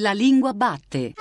[0.00, 1.14] La lingua batte.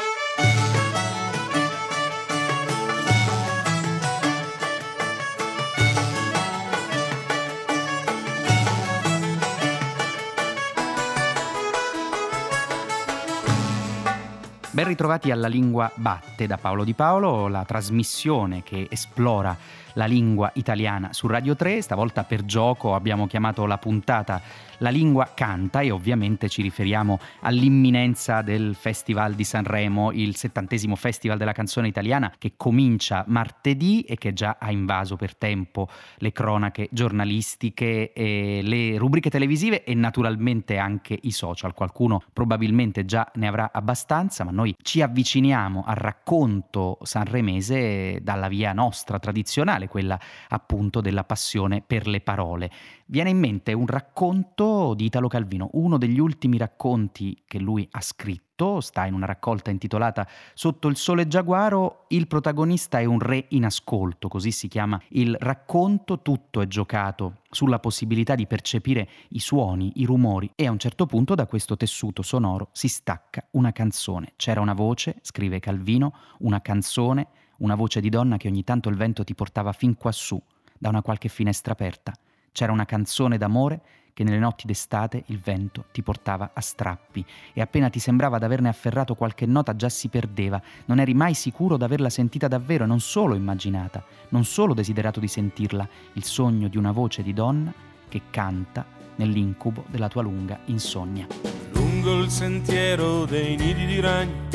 [14.69, 19.57] Ben ritrovati alla Lingua Batte da Paolo Di Paolo, la trasmissione che esplora
[19.93, 21.81] la lingua italiana su Radio 3.
[21.81, 24.39] Stavolta per gioco abbiamo chiamato la puntata
[24.81, 31.39] La lingua canta e ovviamente ci riferiamo all'imminenza del Festival di Sanremo, il settantesimo Festival
[31.39, 36.89] della canzone italiana che comincia martedì e che già ha invaso per tempo le cronache
[36.91, 41.73] giornalistiche, le rubriche televisive e naturalmente anche i social.
[41.73, 48.73] Qualcuno probabilmente già ne avrà abbastanza, ma noi ci avviciniamo al racconto sanremese dalla via
[48.73, 50.19] nostra tradizionale quella
[50.49, 52.69] appunto della passione per le parole.
[53.09, 58.01] Viene in mente un racconto di Italo Calvino, uno degli ultimi racconti che lui ha
[58.01, 63.45] scritto, sta in una raccolta intitolata Sotto il sole giaguaro, il protagonista è un re
[63.51, 69.39] in ascolto, così si chiama il racconto, tutto è giocato sulla possibilità di percepire i
[69.39, 73.71] suoni, i rumori e a un certo punto da questo tessuto sonoro si stacca una
[73.71, 74.33] canzone.
[74.35, 77.27] C'era una voce, scrive Calvino, una canzone
[77.59, 80.39] una voce di donna che ogni tanto il vento ti portava fin quassù,
[80.77, 82.13] da una qualche finestra aperta.
[82.57, 83.81] C'era una canzone d'amore
[84.15, 88.67] che nelle notti d'estate il vento ti portava a strappi e appena ti sembrava d'averne
[88.67, 92.99] afferrato qualche nota già si perdeva, non eri mai sicuro d'averla sentita davvero e non
[92.99, 97.71] solo immaginata, non solo desiderato di sentirla, il sogno di una voce di donna
[98.09, 98.83] che canta
[99.17, 101.27] nell'incubo della tua lunga insonnia.
[101.73, 104.47] Lungo il sentiero dei nidi di ragno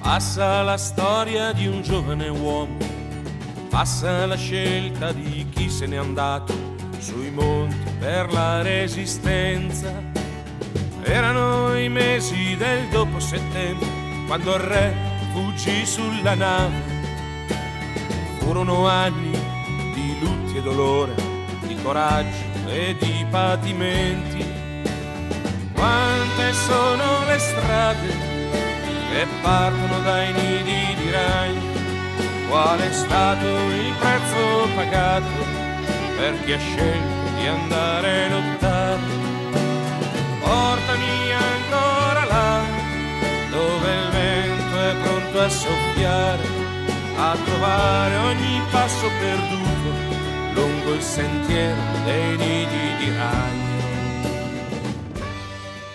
[0.00, 2.76] Passa la storia di un giovane uomo,
[3.68, 9.92] passa la scelta di chi se n'è andato sui monti per la resistenza.
[11.02, 13.86] Erano i mesi del dopo settembre,
[14.26, 14.94] quando il re
[15.32, 16.96] fuggì sulla nave.
[18.38, 19.30] Furono anni
[19.94, 21.14] di lutti e dolore,
[21.66, 24.44] di coraggio e di patimenti.
[25.72, 28.08] Quante sono le strade
[29.10, 31.76] che partono dai nidi di ragno.
[32.48, 35.57] Qual è stato il prezzo pagato
[36.18, 39.00] per chi ha scelto di andare a lottare?
[40.40, 42.62] Portami ancora là,
[43.50, 46.42] dove il vento è pronto a soffiare,
[47.16, 53.66] a trovare ogni passo perduto lungo il sentiero dei nidi di ragno.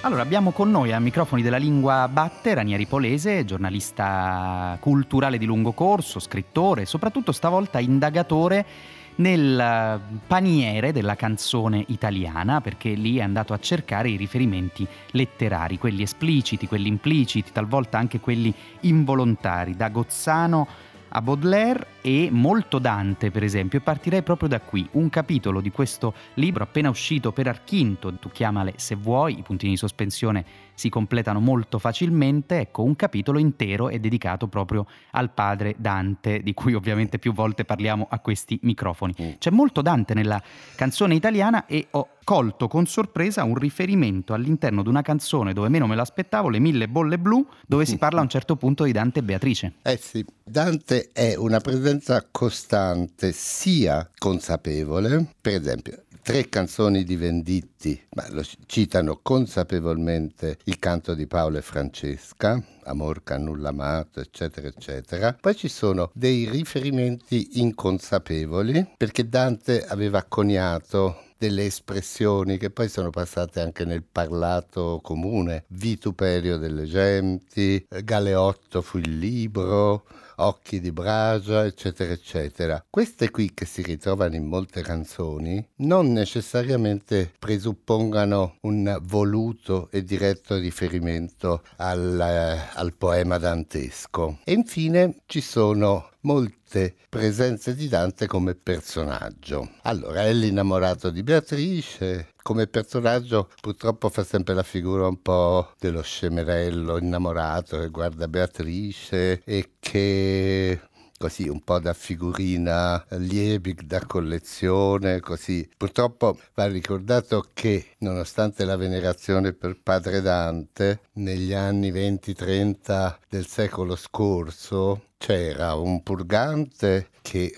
[0.02, 5.72] Allora, abbiamo con noi ai microfoni della lingua batte Ranieri Polese, giornalista culturale di lungo
[5.72, 8.66] corso, scrittore, soprattutto stavolta indagatore
[9.16, 16.03] nel paniere della canzone italiana, perché lì è andato a cercare i riferimenti letterari, quelli
[16.03, 20.68] espliciti, quelli impliciti, talvolta anche quelli involontari, da Gozzano
[21.16, 24.88] a Baudelaire e molto Dante, per esempio, e partirei proprio da qui.
[24.94, 29.74] Un capitolo di questo libro appena uscito per Archinto, tu chiamale se vuoi, i puntini
[29.74, 30.44] di sospensione
[30.74, 32.60] si completano molto facilmente.
[32.60, 37.66] Ecco, un capitolo intero è dedicato proprio al padre Dante, di cui ovviamente più volte
[37.66, 39.14] parliamo a questi microfoni.
[39.22, 39.30] Mm.
[39.38, 40.42] C'è molto Dante nella
[40.76, 45.88] canzone italiana e ho colto con sorpresa un riferimento all'interno di una canzone dove meno
[45.88, 49.20] me l'aspettavo, Le mille bolle blu, dove si parla a un certo punto di Dante
[49.20, 49.74] e Beatrice.
[49.82, 58.02] Eh sì, Dante è una presenza costante, sia consapevole, per esempio, tre canzoni di Venditti,
[58.16, 64.70] ma lo citano consapevolmente il canto di Paolo e Francesca, Amor che nulla amato, eccetera,
[64.70, 65.36] eccetera.
[65.40, 73.10] Poi ci sono dei riferimenti inconsapevoli, perché Dante aveva coniato delle espressioni che poi sono
[73.10, 75.66] passate anche nel parlato comune.
[75.68, 80.06] Vituperio delle genti, Galeotto fu il libro,
[80.38, 82.86] Occhi di Bragia, eccetera, eccetera.
[82.90, 90.56] Queste qui che si ritrovano in molte canzoni non necessariamente presuppongano un voluto e diretto
[90.56, 94.40] riferimento al, eh, al poema dantesco.
[94.44, 99.70] E infine ci sono molte presenze di Dante come personaggio.
[99.84, 106.02] Allora, è l'innamorato di Beatrice, come personaggio purtroppo fa sempre la figura un po' dello
[106.02, 110.80] scemerello innamorato che guarda Beatrice e che
[111.24, 115.66] così un po' da figurina liebig da collezione, così.
[115.78, 123.96] Purtroppo va ricordato che nonostante la venerazione per padre Dante, negli anni 20-30 del secolo
[123.96, 127.56] scorso c'era un purgante che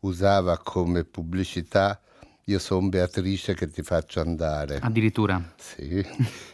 [0.00, 1.98] usava come pubblicità
[2.44, 4.78] io sono Beatrice che ti faccio andare.
[4.82, 5.40] Addirittura.
[5.56, 6.04] Sì.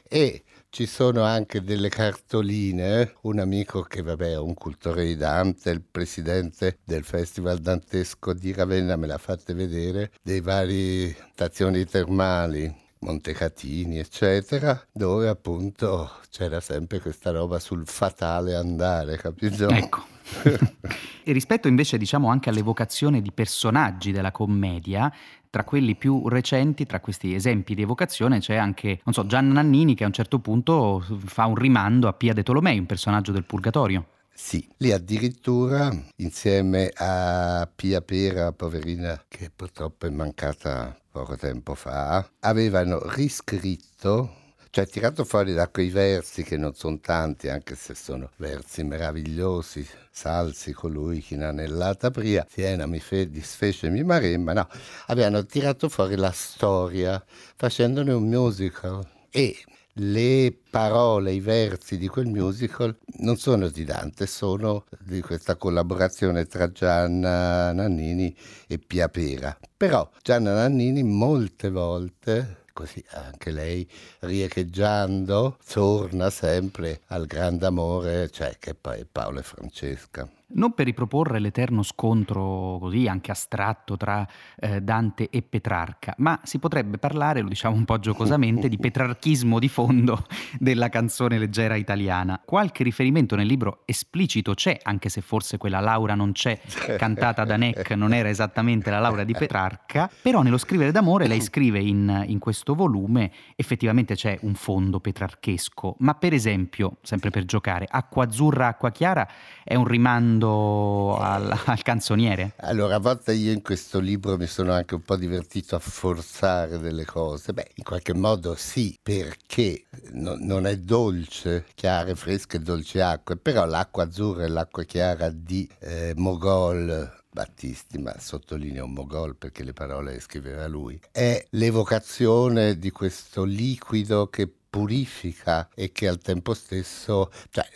[0.06, 0.44] e
[0.76, 5.80] ci sono anche delle cartoline, un amico che vabbè è un cultore di Dante, il
[5.80, 13.98] presidente del Festival Dantesco di Ravenna me l'ha fatte vedere, dei vari stazioni termali Montecatini,
[13.98, 19.68] eccetera, dove appunto c'era sempre questa roba sul fatale andare, capito?
[19.68, 20.04] Ecco.
[21.24, 25.10] e rispetto invece diciamo anche all'evocazione di personaggi della commedia,
[25.56, 29.94] tra quelli più recenti, tra questi esempi di evocazione, c'è anche, non so, Gian Nannini
[29.94, 33.44] che a un certo punto fa un rimando a Pia de Tolomei, un personaggio del
[33.44, 34.04] Purgatorio.
[34.34, 42.28] Sì, lì addirittura insieme a Pia Pera, poverina che purtroppo è mancata poco tempo fa,
[42.40, 44.45] avevano riscritto
[44.76, 49.88] cioè tirato fuori da quei versi che non sono tanti, anche se sono versi meravigliosi,
[50.10, 54.68] salsi colui che inanellata pria, Siena mi fe, disfece mi maremma, no,
[55.06, 57.24] avevano tirato fuori la storia
[57.56, 59.56] facendone un musical e
[59.94, 66.44] le parole, i versi di quel musical non sono di Dante, sono di questa collaborazione
[66.44, 68.36] tra Gianna Nannini
[68.66, 69.56] e Pia Pera.
[69.74, 73.88] Però Gianna Nannini molte volte così anche lei
[74.18, 80.86] riecheggiando torna sempre al grande amore, cioè che poi è Paolo e Francesca non per
[80.86, 84.26] riproporre l'eterno scontro così anche astratto tra
[84.56, 89.58] eh, Dante e Petrarca, ma si potrebbe parlare, lo diciamo un po' giocosamente, di petrarchismo
[89.58, 90.24] di fondo
[90.58, 92.40] della canzone leggera italiana.
[92.44, 96.60] Qualche riferimento nel libro esplicito c'è, anche se forse quella Laura non c'è,
[96.96, 101.40] cantata da Neck, non era esattamente la Laura di Petrarca, però nello scrivere d'amore lei
[101.40, 107.44] scrive in, in questo volume, effettivamente c'è un fondo petrarchesco, ma per esempio, sempre per
[107.44, 109.26] giocare, Acqua azzurra, acqua chiara
[109.64, 112.52] è un rimando rimando al, al, canzoniere?
[112.58, 116.78] Allora, a volte io in questo libro mi sono anche un po' divertito a forzare
[116.78, 117.52] delle cose.
[117.52, 123.64] Beh, in qualche modo sì, perché no, non è dolce, chiare, fresche, dolci acque, però
[123.64, 130.12] l'acqua azzurra e l'acqua chiara di eh, Mogol Battisti, ma sottolineo Mogol perché le parole
[130.12, 137.32] le scriveva lui, è l'evocazione di questo liquido che purifica e che al tempo stesso,
[137.48, 137.66] cioè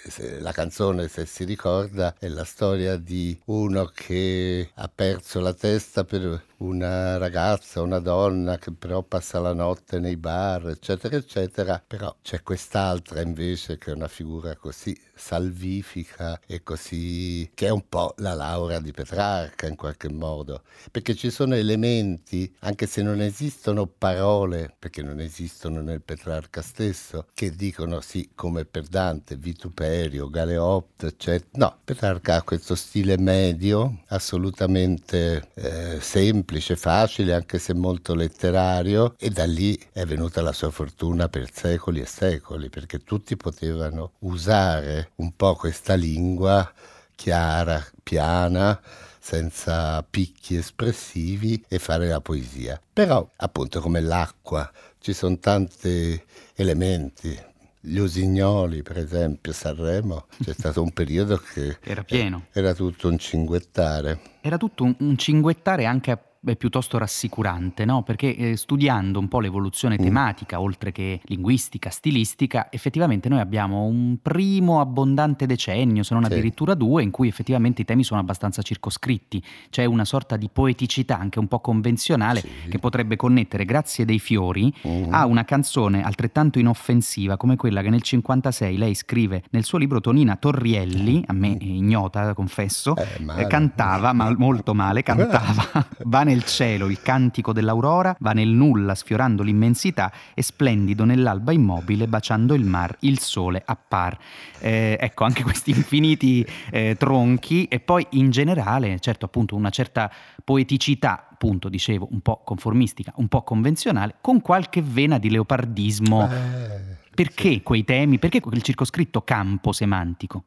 [0.41, 6.05] la canzone se si ricorda è la storia di uno che ha perso la testa
[6.05, 12.15] per una ragazza, una donna che però passa la notte nei bar, eccetera, eccetera, però
[12.23, 18.15] c'è quest'altra invece che è una figura così salvifica e così che è un po'
[18.19, 23.87] la Laura di Petrarca in qualche modo, perché ci sono elementi, anche se non esistono
[23.87, 31.07] parole, perché non esistono nel Petrarca stesso, che dicono sì, come per Dante, vituperio, galeotto,
[31.07, 31.49] eccetera.
[31.53, 39.15] No, Petrarca ha questo stile medio, assolutamente eh, semplice, semplice, facile, anche se molto letterario,
[39.19, 44.13] e da lì è venuta la sua fortuna per secoli e secoli, perché tutti potevano
[44.21, 46.69] usare un po' questa lingua
[47.15, 48.81] chiara, piana,
[49.21, 52.81] senza picchi espressivi e fare la poesia.
[52.93, 54.69] Però, appunto, come l'acqua,
[54.99, 56.21] ci sono tanti
[56.57, 57.39] elementi,
[57.79, 62.47] gli usignoli, per esempio, Sanremo, c'è stato un periodo che era pieno.
[62.53, 64.21] Era tutto un cinguettare.
[64.41, 66.11] Era tutto un, un cinguettare anche
[66.43, 68.03] è piuttosto rassicurante, no?
[68.03, 70.03] perché eh, studiando un po' l'evoluzione mm.
[70.03, 70.63] tematica, mm.
[70.63, 76.33] oltre che linguistica, stilistica, effettivamente noi abbiamo un primo abbondante decennio, se non sì.
[76.33, 79.43] addirittura due, in cui effettivamente i temi sono abbastanza circoscritti.
[79.69, 82.49] C'è una sorta di poeticità anche un po' convenzionale sì.
[82.71, 85.13] che potrebbe connettere Grazie dei fiori mm.
[85.13, 90.01] a una canzone altrettanto inoffensiva come quella che nel 56 lei scrive nel suo libro
[90.01, 91.57] Tonina Torrielli, a me mm.
[91.61, 98.33] ignota, confesso, eh, cantava, ma molto male, cantava Va nel cielo il cantico dell'aurora, va
[98.33, 104.17] nel nulla sfiorando l'immensità e splendido nell'alba immobile baciando il mar, il sole appar.
[104.61, 110.11] Eh, ecco, anche questi infiniti eh, tronchi e poi in generale, certo appunto una certa
[110.45, 116.31] poeticità, appunto dicevo, un po' conformistica, un po' convenzionale, con qualche vena di leopardismo.
[116.31, 117.63] Eh, perché sì.
[117.63, 118.21] quei temi?
[118.21, 120.45] Perché quel circoscritto campo semantico?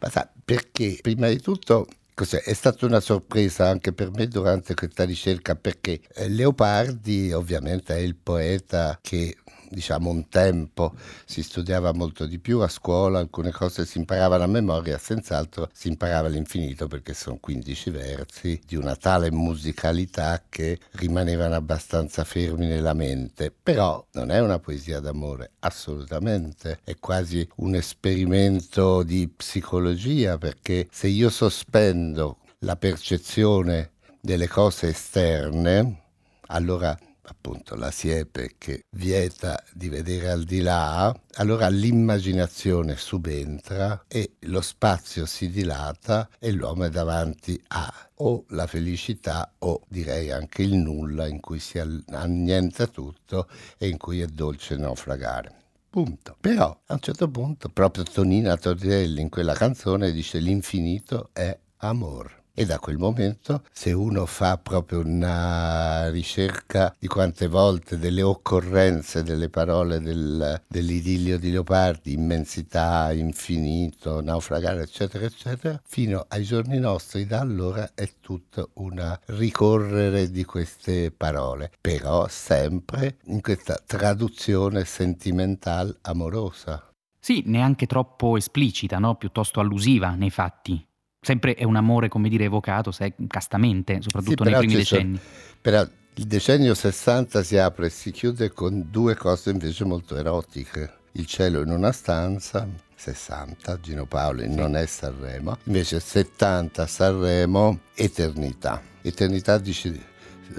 [0.00, 1.86] Ma sa, perché prima di tutto
[2.18, 2.40] Cos'è?
[2.40, 7.98] È stata una sorpresa anche per me durante questa ricerca perché eh, Leopardi ovviamente è
[7.98, 9.36] il poeta che
[9.70, 10.94] diciamo un tempo
[11.24, 15.88] si studiava molto di più a scuola, alcune cose si imparavano a memoria, senz'altro si
[15.88, 22.94] imparava all'infinito perché sono 15 versi di una tale musicalità che rimanevano abbastanza fermi nella
[22.94, 23.52] mente.
[23.62, 31.08] Però non è una poesia d'amore, assolutamente, è quasi un esperimento di psicologia perché se
[31.08, 36.02] io sospendo la percezione delle cose esterne,
[36.48, 44.36] allora appunto la siepe che vieta di vedere al di là, allora l'immaginazione subentra e
[44.40, 50.62] lo spazio si dilata e l'uomo è davanti a o la felicità o direi anche
[50.62, 55.64] il nulla in cui si annienta tutto e in cui è dolce naufragare.
[55.90, 56.36] Punto.
[56.40, 62.44] Però a un certo punto proprio Tonina Torrielli in quella canzone dice l'infinito è amor.
[62.58, 69.22] E da quel momento, se uno fa proprio una ricerca di quante volte delle occorrenze
[69.22, 77.26] delle parole del, dell'idillio di Leopardi, immensità, infinito, naufragare, eccetera, eccetera, fino ai giorni nostri,
[77.26, 85.98] da allora è tutto un ricorrere di queste parole, però sempre in questa traduzione sentimentale
[86.00, 86.90] amorosa.
[87.20, 89.16] Sì, neanche troppo esplicita, no?
[89.16, 90.85] piuttosto allusiva nei fatti
[91.26, 95.18] sempre è un amore, come dire, evocato se, castamente, soprattutto sì, nei primi decenni.
[95.60, 100.98] Però il decennio 60 si apre e si chiude con due cose invece molto erotiche.
[101.12, 104.54] Il cielo in una stanza, 60, Gino Paoli sì.
[104.54, 108.80] non è Sanremo, invece 70 Sanremo, Eternità.
[109.02, 109.98] Eternità dice,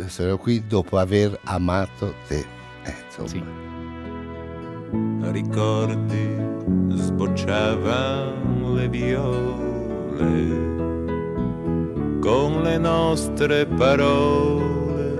[0.07, 2.45] sono qui dopo aver amato te.
[2.83, 3.29] Eh, insomma.
[3.29, 3.41] Sì.
[5.31, 6.35] Ricordi
[6.89, 9.76] sbocciavano le viole
[10.17, 15.15] parole, con le nostre parole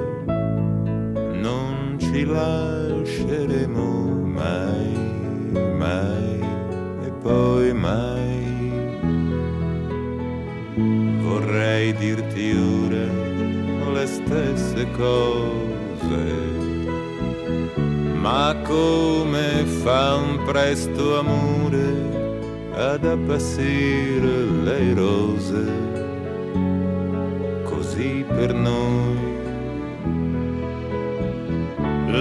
[1.39, 4.93] non ci lasceremo mai,
[5.77, 6.39] mai
[7.05, 8.25] e poi mai.
[11.21, 13.25] Vorrei dirti ora
[13.93, 16.55] le stesse cose
[18.19, 22.16] ma come fa un presto amore
[22.77, 25.65] ad appassire le rose,
[27.63, 29.17] così per noi.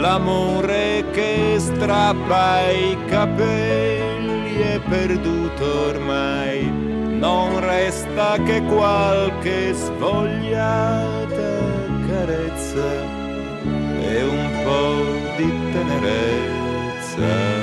[0.00, 11.52] L'amore che strappa i capelli è perduto ormai, non resta che qualche svogliata
[12.08, 12.90] carezza
[14.00, 17.55] e un po' di tenerezza.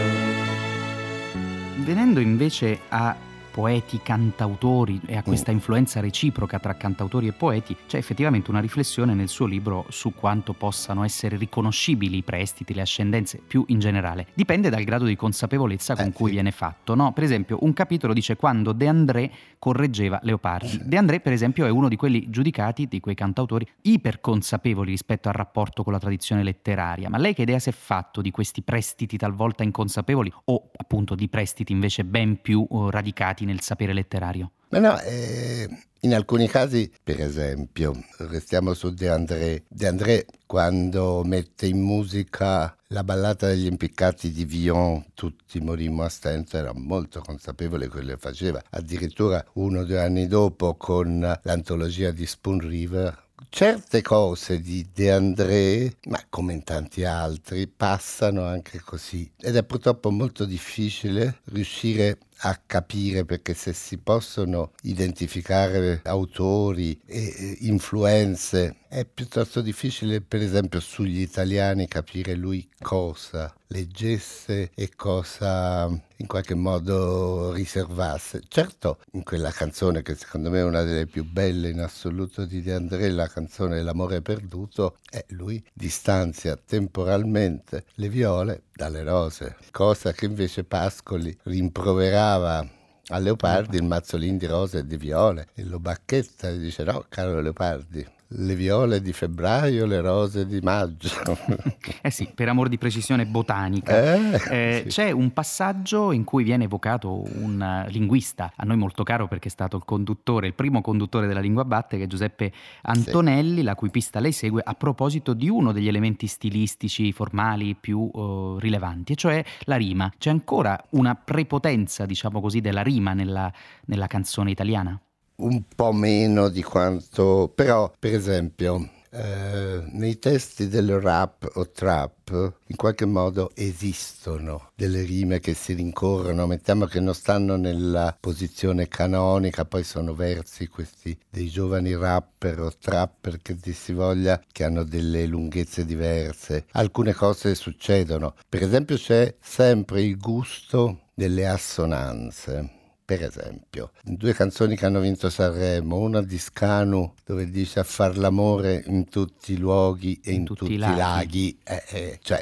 [1.85, 3.13] Venendo invece a
[3.53, 5.23] poeti, cantautori e a mm.
[5.27, 10.15] questa influenza reciproca tra cantautori e poeti, c'è effettivamente una riflessione nel suo libro su
[10.15, 14.25] quanto possano essere riconoscibili i prestiti, le ascendenze, più in generale.
[14.33, 16.33] Dipende dal grado di consapevolezza con eh, cui sì.
[16.33, 16.95] viene fatto.
[16.95, 17.13] No?
[17.13, 20.81] Per esempio, un capitolo dice quando De André correggeva Leopardi.
[20.83, 25.35] De André, per esempio, è uno di quelli giudicati, di quei cantautori, iperconsapevoli rispetto al
[25.35, 27.07] rapporto con la tradizione letteraria.
[27.07, 31.29] Ma lei che idea si è fatto di questi prestiti talvolta inconsapevoli o appunto di
[31.29, 34.51] prestiti invece ben più uh, radicati avanti nel sapere letterario?
[34.69, 35.69] Ma no, eh,
[36.01, 39.63] in alcuni casi, per esempio, restiamo su De André.
[39.67, 46.09] De André, quando mette in musica la ballata degli impiccati di Villon, tutti morimmo a
[46.09, 48.61] stento, era molto consapevole che lo faceva.
[48.71, 55.11] Addirittura uno o due anni dopo, con l'antologia di Spoon River, certe cose di De
[55.11, 59.31] André, ma come in tanti altri, passano anche così.
[59.39, 67.57] Ed è purtroppo molto difficile riuscire a capire perché se si possono identificare autori e
[67.61, 75.87] influenze è piuttosto difficile per esempio sugli italiani capire lui cosa leggesse e cosa
[76.17, 78.43] in qualche modo riservasse.
[78.47, 82.61] Certo, in quella canzone che secondo me è una delle più belle in assoluto di
[82.61, 90.11] De André, la canzone L'amore perduto, è lui distanzia temporalmente le viole dalle rose, cosa
[90.11, 92.67] che invece Pascoli rimproverava
[93.07, 95.47] a Leopardi il mazzolino di rose e di viole.
[95.53, 100.59] E lo bacchetta e dice no caro Leopardi le viole di febbraio, le rose di
[100.61, 101.09] maggio.
[102.01, 104.01] eh sì, per amor di precisione botanica.
[104.01, 104.89] Eh, eh, sì.
[104.89, 109.51] C'è un passaggio in cui viene evocato un linguista, a noi molto caro perché è
[109.51, 112.51] stato il conduttore, il primo conduttore della lingua batte, che è Giuseppe
[112.83, 113.63] Antonelli, sì.
[113.63, 118.57] la cui pista lei segue a proposito di uno degli elementi stilistici formali più uh,
[118.57, 120.11] rilevanti, e cioè la rima.
[120.17, 123.51] C'è ancora una prepotenza, diciamo così, della rima nella,
[123.85, 124.99] nella canzone italiana?
[125.43, 132.55] Un po' meno di quanto, però per esempio eh, nei testi del rap o trap
[132.67, 138.87] in qualche modo esistono delle rime che si rincorrono, mettiamo che non stanno nella posizione
[138.87, 144.83] canonica, poi sono versi questi dei giovani rapper o trapper che si voglia che hanno
[144.83, 146.65] delle lunghezze diverse.
[146.71, 154.77] Alcune cose succedono, per esempio c'è sempre il gusto delle assonanze Per esempio, due canzoni
[154.77, 159.57] che hanno vinto Sanremo, una di Scanu dove dice a far l'amore in tutti i
[159.57, 161.59] luoghi e in, in tutti, tutti, i laghi, laghi.
[161.65, 162.41] Eh, eh, cioè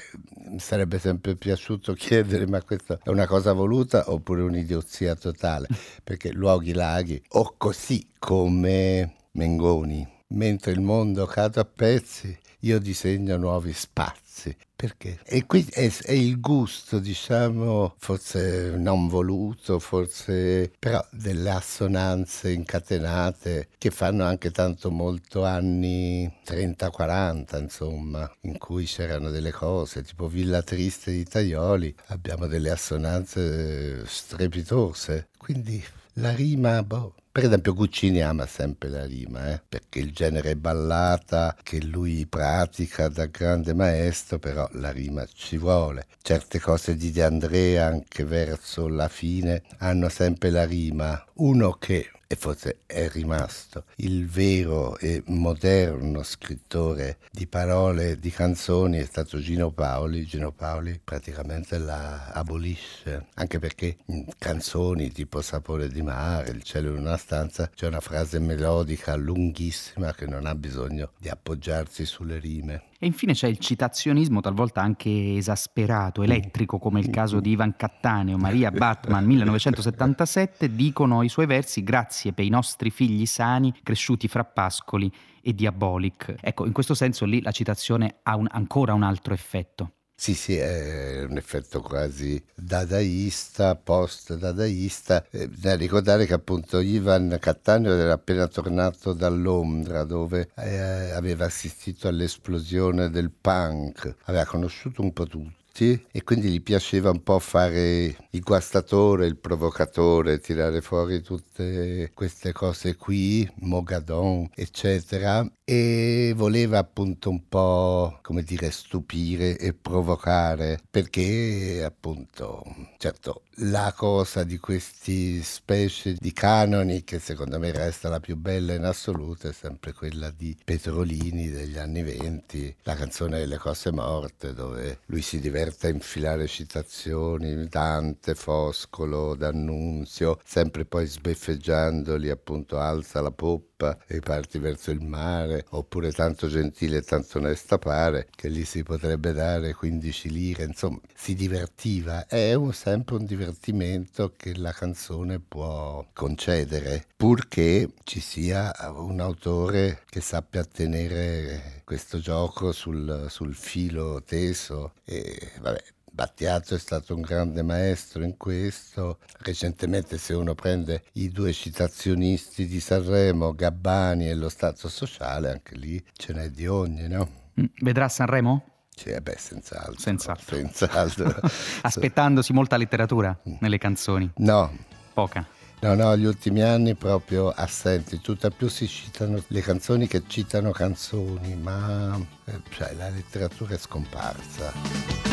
[0.50, 5.68] mi sarebbe sempre piaciuto chiedere ma questa è una cosa voluta oppure un'idiozia totale,
[6.03, 13.38] perché luoghi, laghi o così come Mengoni, mentre il mondo cade a pezzi io disegno
[13.38, 14.30] nuovi spazi.
[14.75, 15.19] Perché?
[15.25, 23.69] E qui è, è, il gusto, diciamo, forse non voluto, forse però delle assonanze incatenate
[23.77, 30.63] che fanno anche tanto molto anni 30-40, insomma, in cui c'erano delle cose, tipo Villa
[30.63, 35.27] Triste di Taioli, abbiamo delle assonanze strepitose.
[35.38, 35.83] Quindi
[36.13, 39.61] la rima, boh, per esempio Guccini ama sempre la rima, eh?
[39.67, 46.07] perché il genere ballata che lui pratica da grande maestro, però la rima ci vuole.
[46.21, 51.23] Certe cose di De Andrea anche verso la fine hanno sempre la rima.
[51.35, 59.00] Uno che e forse è rimasto il vero e moderno scrittore di parole, di canzoni,
[59.00, 60.25] è stato Gino Paoli.
[60.25, 66.91] Gino Paoli praticamente la abolisce, anche perché in canzoni tipo Sapore di mare, Il cielo
[66.91, 72.39] in una stanza, c'è una frase melodica lunghissima che non ha bisogno di appoggiarsi sulle
[72.39, 72.89] rime.
[72.99, 78.37] E infine c'è il citazionismo talvolta anche esasperato, elettrico, come il caso di Ivan Cattaneo,
[78.37, 84.43] Maria Batman 1977, dicono i suoi versi grazie per i nostri figli sani cresciuti fra
[84.43, 85.11] pascoli
[85.41, 86.35] e diabolic.
[86.41, 89.93] Ecco, in questo senso lì la citazione ha un, ancora un altro effetto.
[90.23, 95.25] Sì, sì, è un effetto quasi dadaista, post-dadaista.
[95.31, 100.77] Eh, da ricordare che appunto Ivan Cattaneo era appena tornato da Londra dove eh,
[101.11, 105.25] aveva assistito all'esplosione del punk, aveva conosciuto un po'
[105.71, 112.11] tutti e quindi gli piaceva un po' fare il guastatore, il provocatore, tirare fuori tutte
[112.13, 120.79] queste cose qui, Mogadon, eccetera, e voleva appunto un po', come dire, stupire e provocare,
[120.89, 122.63] perché appunto,
[122.97, 128.74] certo, la cosa di questi specie di canoni, che secondo me resta la più bella
[128.74, 134.54] in assoluto, è sempre quella di Petrolini degli anni venti, la canzone delle cose morte,
[134.54, 143.21] dove lui si diverte a infilare citazioni, Dante, Foscolo, D'Annunzio, sempre poi sbeffeggiandoli appunto alza
[143.21, 148.28] la poppa poppa e parti verso il mare, oppure tanto gentile e tanto onesta pare,
[148.36, 152.28] che lì si potrebbe dare 15 lire, insomma, si divertiva.
[152.28, 160.04] È un, sempre un divertimento che la canzone può concedere, purché ci sia un autore
[160.08, 167.21] che sappia tenere questo gioco sul, sul filo teso e vabbè Battiato è stato un
[167.21, 169.19] grande maestro in questo.
[169.39, 175.76] Recentemente, se uno prende i due citazionisti di Sanremo, Gabbani e lo Stato Sociale, anche
[175.78, 177.30] lì ce n'è di ogni, no?
[177.60, 178.65] Mm, vedrà Sanremo?
[178.93, 180.00] Sì, eh beh, senz'altro.
[180.00, 180.58] Senz'altro.
[180.58, 181.39] senz'altro.
[181.82, 184.30] Aspettandosi molta letteratura nelle canzoni?
[184.36, 184.69] No.
[185.13, 185.47] Poca.
[185.80, 190.71] No, no, gli ultimi anni proprio assenti, tutt'al più si citano le canzoni che citano
[190.71, 195.31] canzoni, ma eh, cioè, la letteratura è scomparsa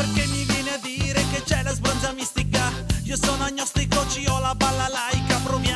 [0.00, 2.72] perché mi viene a dire che c'è la sbronza mistica?
[3.02, 5.69] Io sono agnostico, ci ho la balla laica Proviamo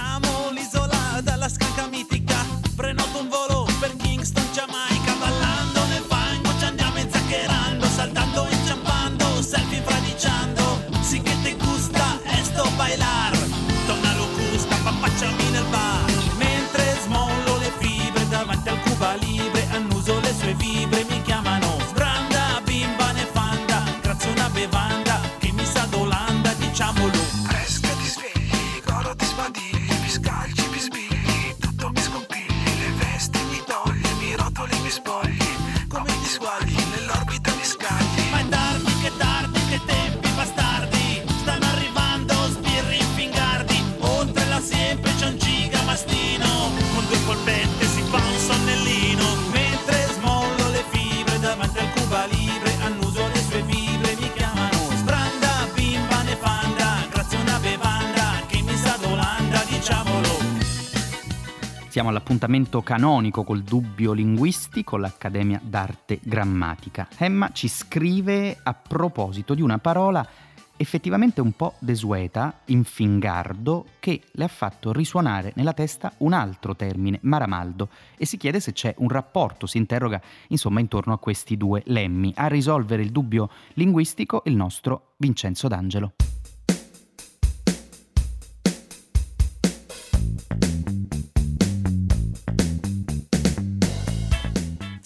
[61.94, 67.06] Siamo all'appuntamento canonico col dubbio linguistico, l'Accademia d'Arte Grammatica.
[67.16, 70.28] Emma ci scrive a proposito di una parola
[70.76, 76.74] effettivamente un po' desueta, in fingardo, che le ha fatto risuonare nella testa un altro
[76.74, 81.56] termine, maramaldo, e si chiede se c'è un rapporto, si interroga insomma intorno a questi
[81.56, 82.32] due lemmi.
[82.34, 86.14] A risolvere il dubbio linguistico il nostro Vincenzo D'Angelo.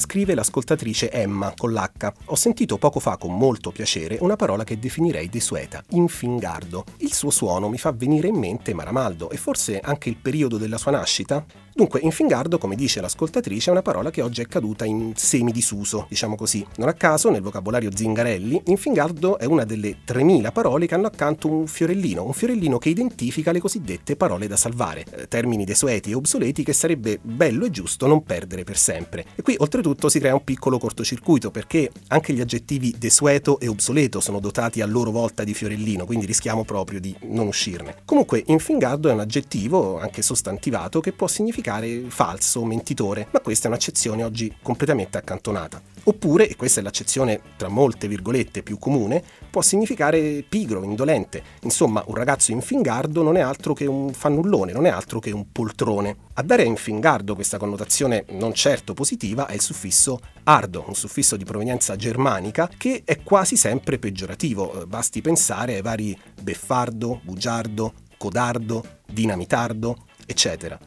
[0.08, 2.12] Scrive l'ascoltatrice Emma con l'H.
[2.26, 6.86] Ho sentito poco fa con molto piacere una parola che definirei desueta, infingardo.
[7.00, 10.78] Il suo suono mi fa venire in mente Maramaldo e forse anche il periodo della
[10.78, 11.44] sua nascita?
[11.78, 16.34] Dunque, infingardo, come dice l'ascoltatrice, è una parola che oggi è caduta in semi-disuso, diciamo
[16.34, 16.66] così.
[16.78, 21.48] Non a caso, nel vocabolario Zingarelli, infingardo è una delle 3000 parole che hanno accanto
[21.48, 26.14] un fiorellino, un fiorellino che identifica le cosiddette parole da salvare, eh, termini desueti e
[26.14, 29.26] obsoleti che sarebbe bello e giusto non perdere per sempre.
[29.36, 34.18] E qui, oltretutto, si crea un piccolo cortocircuito, perché anche gli aggettivi desueto e obsoleto
[34.18, 37.98] sono dotati a loro volta di fiorellino, quindi rischiamo proprio di non uscirne.
[38.04, 41.66] Comunque, infingardo è un aggettivo, anche sostantivato, che può significare
[42.08, 45.80] falso, mentitore, ma questa è un'accezione oggi completamente accantonata.
[46.04, 51.42] Oppure, e questa è l'accezione tra molte virgolette più comune, può significare pigro, indolente.
[51.62, 55.52] Insomma, un ragazzo infingardo non è altro che un fannullone, non è altro che un
[55.52, 56.16] poltrone.
[56.34, 61.36] A dare a infingardo questa connotazione non certo positiva è il suffisso ardo, un suffisso
[61.36, 64.84] di provenienza germanica che è quasi sempre peggiorativo.
[64.86, 70.78] Basti pensare ai vari beffardo, bugiardo, codardo, dinamitardo, eccetera.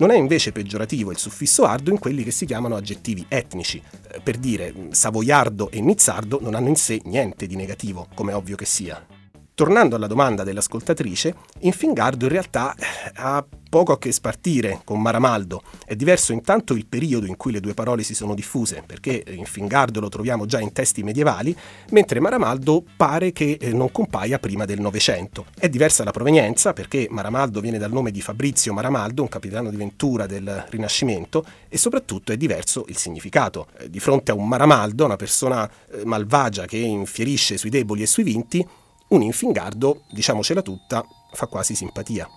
[0.00, 3.82] Non è invece peggiorativo il suffisso ardo in quelli che si chiamano aggettivi etnici.
[4.12, 8.54] Eh, per dire, savoiardo e nizzardo non hanno in sé niente di negativo, come ovvio
[8.54, 9.17] che sia.
[9.58, 15.62] Tornando alla domanda dell'ascoltatrice, Infingardo in realtà eh, ha poco a che spartire con Maramaldo.
[15.84, 19.98] È diverso intanto il periodo in cui le due parole si sono diffuse, perché Infingardo
[19.98, 21.56] lo troviamo già in testi medievali,
[21.90, 25.46] mentre Maramaldo pare che eh, non compaia prima del Novecento.
[25.58, 29.76] È diversa la provenienza, perché Maramaldo viene dal nome di Fabrizio Maramaldo, un capitano di
[29.76, 33.66] ventura del Rinascimento, e soprattutto è diverso il significato.
[33.78, 35.68] Eh, di fronte a un Maramaldo, una persona
[36.04, 38.64] malvagia che infierisce sui deboli e sui vinti,
[39.08, 42.28] un infingardo, diciamocela tutta, fa quasi simpatia.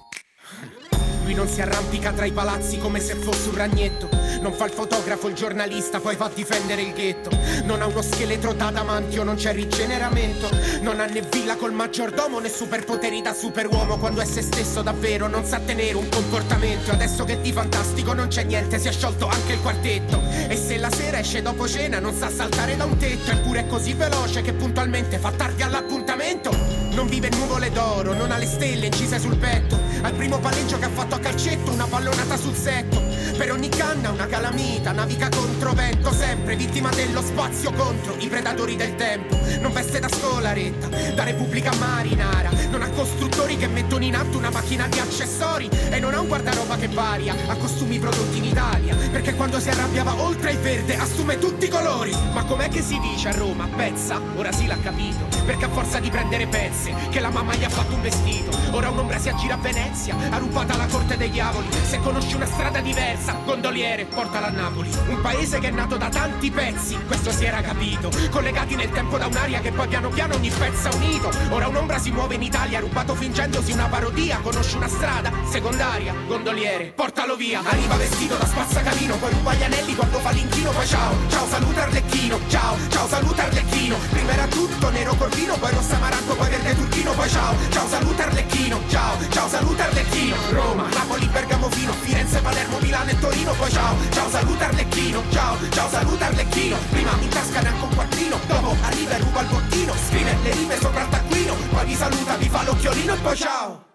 [1.24, 4.10] Lui non si arrampica tra i palazzi come se fosse un ragnetto.
[4.42, 7.30] Non fa il fotografo, il giornalista, poi va a difendere il ghetto.
[7.64, 10.50] Non ha uno scheletro da adamantio, non c'è rigeneramento.
[10.82, 13.98] Non ha né villa col maggiordomo né superpoteri da superuomo.
[13.98, 16.92] Quando è se stesso davvero non sa tenere un comportamento.
[16.92, 20.22] Adesso che di fantastico non c'è niente, si è sciolto anche il quartetto.
[20.48, 23.32] E se la sera esce dopo cena non sa saltare da un tetto.
[23.32, 26.50] Eppure è così veloce che puntualmente fa tardi all'appuntamento.
[26.92, 29.80] Non vive nuvole d'oro, non ha le stelle incise sul petto.
[30.02, 33.02] Al primo palleggio che ha fatto a calcetto, una pallonata sul setto.
[33.38, 38.76] Per ogni canna una calamita, naviga contro vento, sempre vittima dello spazio contro i predatori
[38.76, 39.38] del tempo.
[39.60, 42.50] Non veste da scolaretta, da Repubblica Marinara.
[42.70, 45.70] Non ha costruttori che mettono in atto una macchina di accessori.
[45.90, 48.96] E non ha un guardaroba che varia, ha costumi prodotti in Italia.
[49.12, 52.16] Perché quando si arrabbiava oltre il verde assume tutti i colori.
[52.34, 53.68] Ma com'è che si dice a Roma?
[53.68, 54.22] Pezza?
[54.36, 55.26] Ora sì l'ha capito.
[55.46, 58.56] Perché a forza di prendere pezze, che la mamma gli ha fatto un vestito.
[58.72, 61.68] Ora un'ombra si aggira a Venezia, ha rubata la corte dei diavoli.
[61.84, 64.90] Se conosci una strada diversa, gondoliere, portala a Napoli.
[65.08, 68.10] Un paese che è nato da tanti pezzi, questo si era capito.
[68.30, 71.32] Collegati nel tempo da un'aria che poi piano piano ogni pezzo ha unito.
[71.50, 74.40] Ora un'ombra si muove in Italia, rubato fingendosi una parodia.
[74.42, 77.62] Conosci una strada, secondaria, gondoliere, portalo via.
[77.64, 80.72] Arriva vestito da spazzacamino, poi ruba gli anelli quando fa l'inchino.
[80.72, 82.40] Poi ciao, ciao, saluta Arlecchino.
[82.48, 83.98] Ciao, ciao, saluta Arlecchino.
[84.12, 87.12] Prima era tutto nero corvino, poi rossa amaranto, poi verde turchino.
[87.14, 88.80] Poi ciao, ciao, saluta Arlecchino.
[88.88, 90.36] Ciao, ciao, saluta Arlecchino.
[90.52, 93.54] Roma, Napoli, Bergamo, Fino, Firenze, Palermo, Milano e Torino.
[93.54, 95.24] Poi ciao, ciao, saluta Arlecchino.
[95.30, 96.78] Ciao, ciao, saluta Arlecchino.
[96.90, 99.94] Prima in tasca neanche un quattrino, dopo arriva e ruba il bottino.
[99.94, 103.86] Scrive le rime sopra il taccuino, poi vi saluta, vi fa l'occhiolino e poi ciao.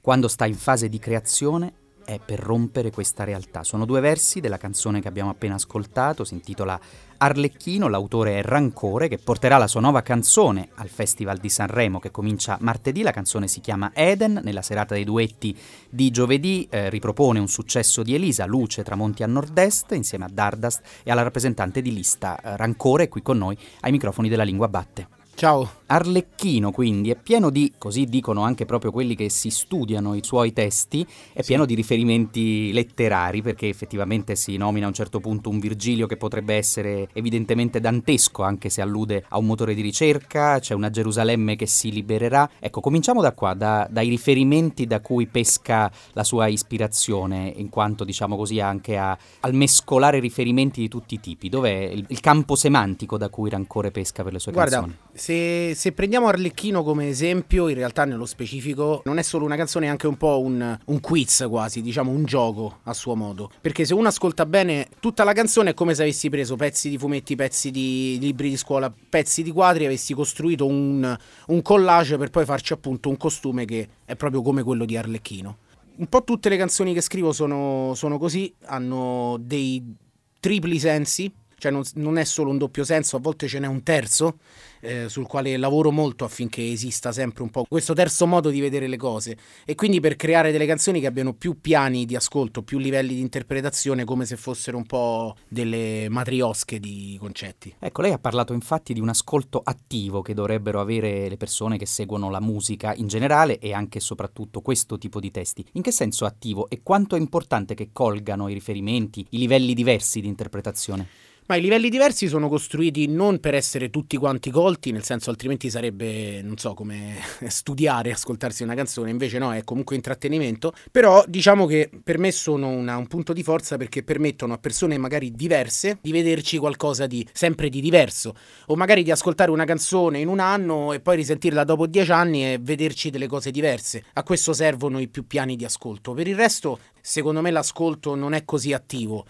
[0.00, 3.62] Quando sta in fase di creazione è per rompere questa realtà.
[3.62, 6.78] Sono due versi della canzone che abbiamo appena ascoltato, si intitola
[7.22, 12.10] Arlecchino, l'autore è Rancore, che porterà la sua nuova canzone al Festival di Sanremo che
[12.10, 13.02] comincia martedì.
[13.02, 15.56] La canzone si chiama Eden, nella serata dei duetti
[15.88, 20.82] di giovedì eh, ripropone un successo di Elisa, Luce tramonti a nord-est, insieme a Dardast
[21.04, 25.21] e alla rappresentante di lista eh, Rancore, qui con noi ai microfoni della lingua batte.
[25.34, 25.80] Ciao.
[25.92, 30.54] Arlecchino quindi è pieno di, così dicono anche proprio quelli che si studiano i suoi
[30.54, 35.58] testi, è pieno di riferimenti letterari perché effettivamente si nomina a un certo punto un
[35.58, 40.72] Virgilio che potrebbe essere evidentemente dantesco anche se allude a un motore di ricerca, c'è
[40.72, 42.48] una Gerusalemme che si libererà.
[42.58, 48.04] Ecco, cominciamo da qua, da, dai riferimenti da cui pesca la sua ispirazione, in quanto
[48.04, 51.50] diciamo così anche a, al mescolare riferimenti di tutti i tipi.
[51.50, 55.01] Dov'è il, il campo semantico da cui Rancore pesca per le sue Guarda, canzoni?
[55.14, 59.86] Se, se prendiamo Arlecchino come esempio, in realtà nello specifico non è solo una canzone,
[59.86, 63.50] è anche un po' un, un quiz quasi, diciamo un gioco a suo modo.
[63.60, 66.98] Perché se uno ascolta bene tutta la canzone è come se avessi preso pezzi di
[66.98, 72.16] fumetti, pezzi di libri di scuola, pezzi di quadri e avessi costruito un, un collage
[72.16, 75.58] per poi farci appunto un costume che è proprio come quello di Arlecchino.
[75.94, 79.94] Un po' tutte le canzoni che scrivo sono, sono così, hanno dei
[80.40, 81.30] tripli sensi,
[81.62, 84.38] cioè non, non è solo un doppio senso, a volte ce n'è un terzo
[84.80, 88.88] eh, sul quale lavoro molto affinché esista sempre un po' questo terzo modo di vedere
[88.88, 92.78] le cose e quindi per creare delle canzoni che abbiano più piani di ascolto, più
[92.78, 97.72] livelli di interpretazione come se fossero un po' delle matriosche di concetti.
[97.78, 101.86] Ecco, lei ha parlato infatti di un ascolto attivo che dovrebbero avere le persone che
[101.86, 105.64] seguono la musica in generale e anche e soprattutto questo tipo di testi.
[105.74, 110.20] In che senso attivo e quanto è importante che colgano i riferimenti, i livelli diversi
[110.20, 111.30] di interpretazione?
[111.52, 115.68] Ma i livelli diversi sono costruiti non per essere tutti quanti colti, nel senso altrimenti
[115.68, 117.16] sarebbe, non so, come
[117.48, 122.68] studiare, ascoltarsi una canzone, invece no, è comunque intrattenimento, però diciamo che per me sono
[122.68, 127.28] una, un punto di forza perché permettono a persone magari diverse di vederci qualcosa di
[127.34, 128.34] sempre di diverso,
[128.68, 132.50] o magari di ascoltare una canzone in un anno e poi risentirla dopo dieci anni
[132.50, 134.04] e vederci delle cose diverse.
[134.14, 136.14] A questo servono i più piani di ascolto.
[136.14, 139.26] Per il resto, secondo me l'ascolto non è così attivo.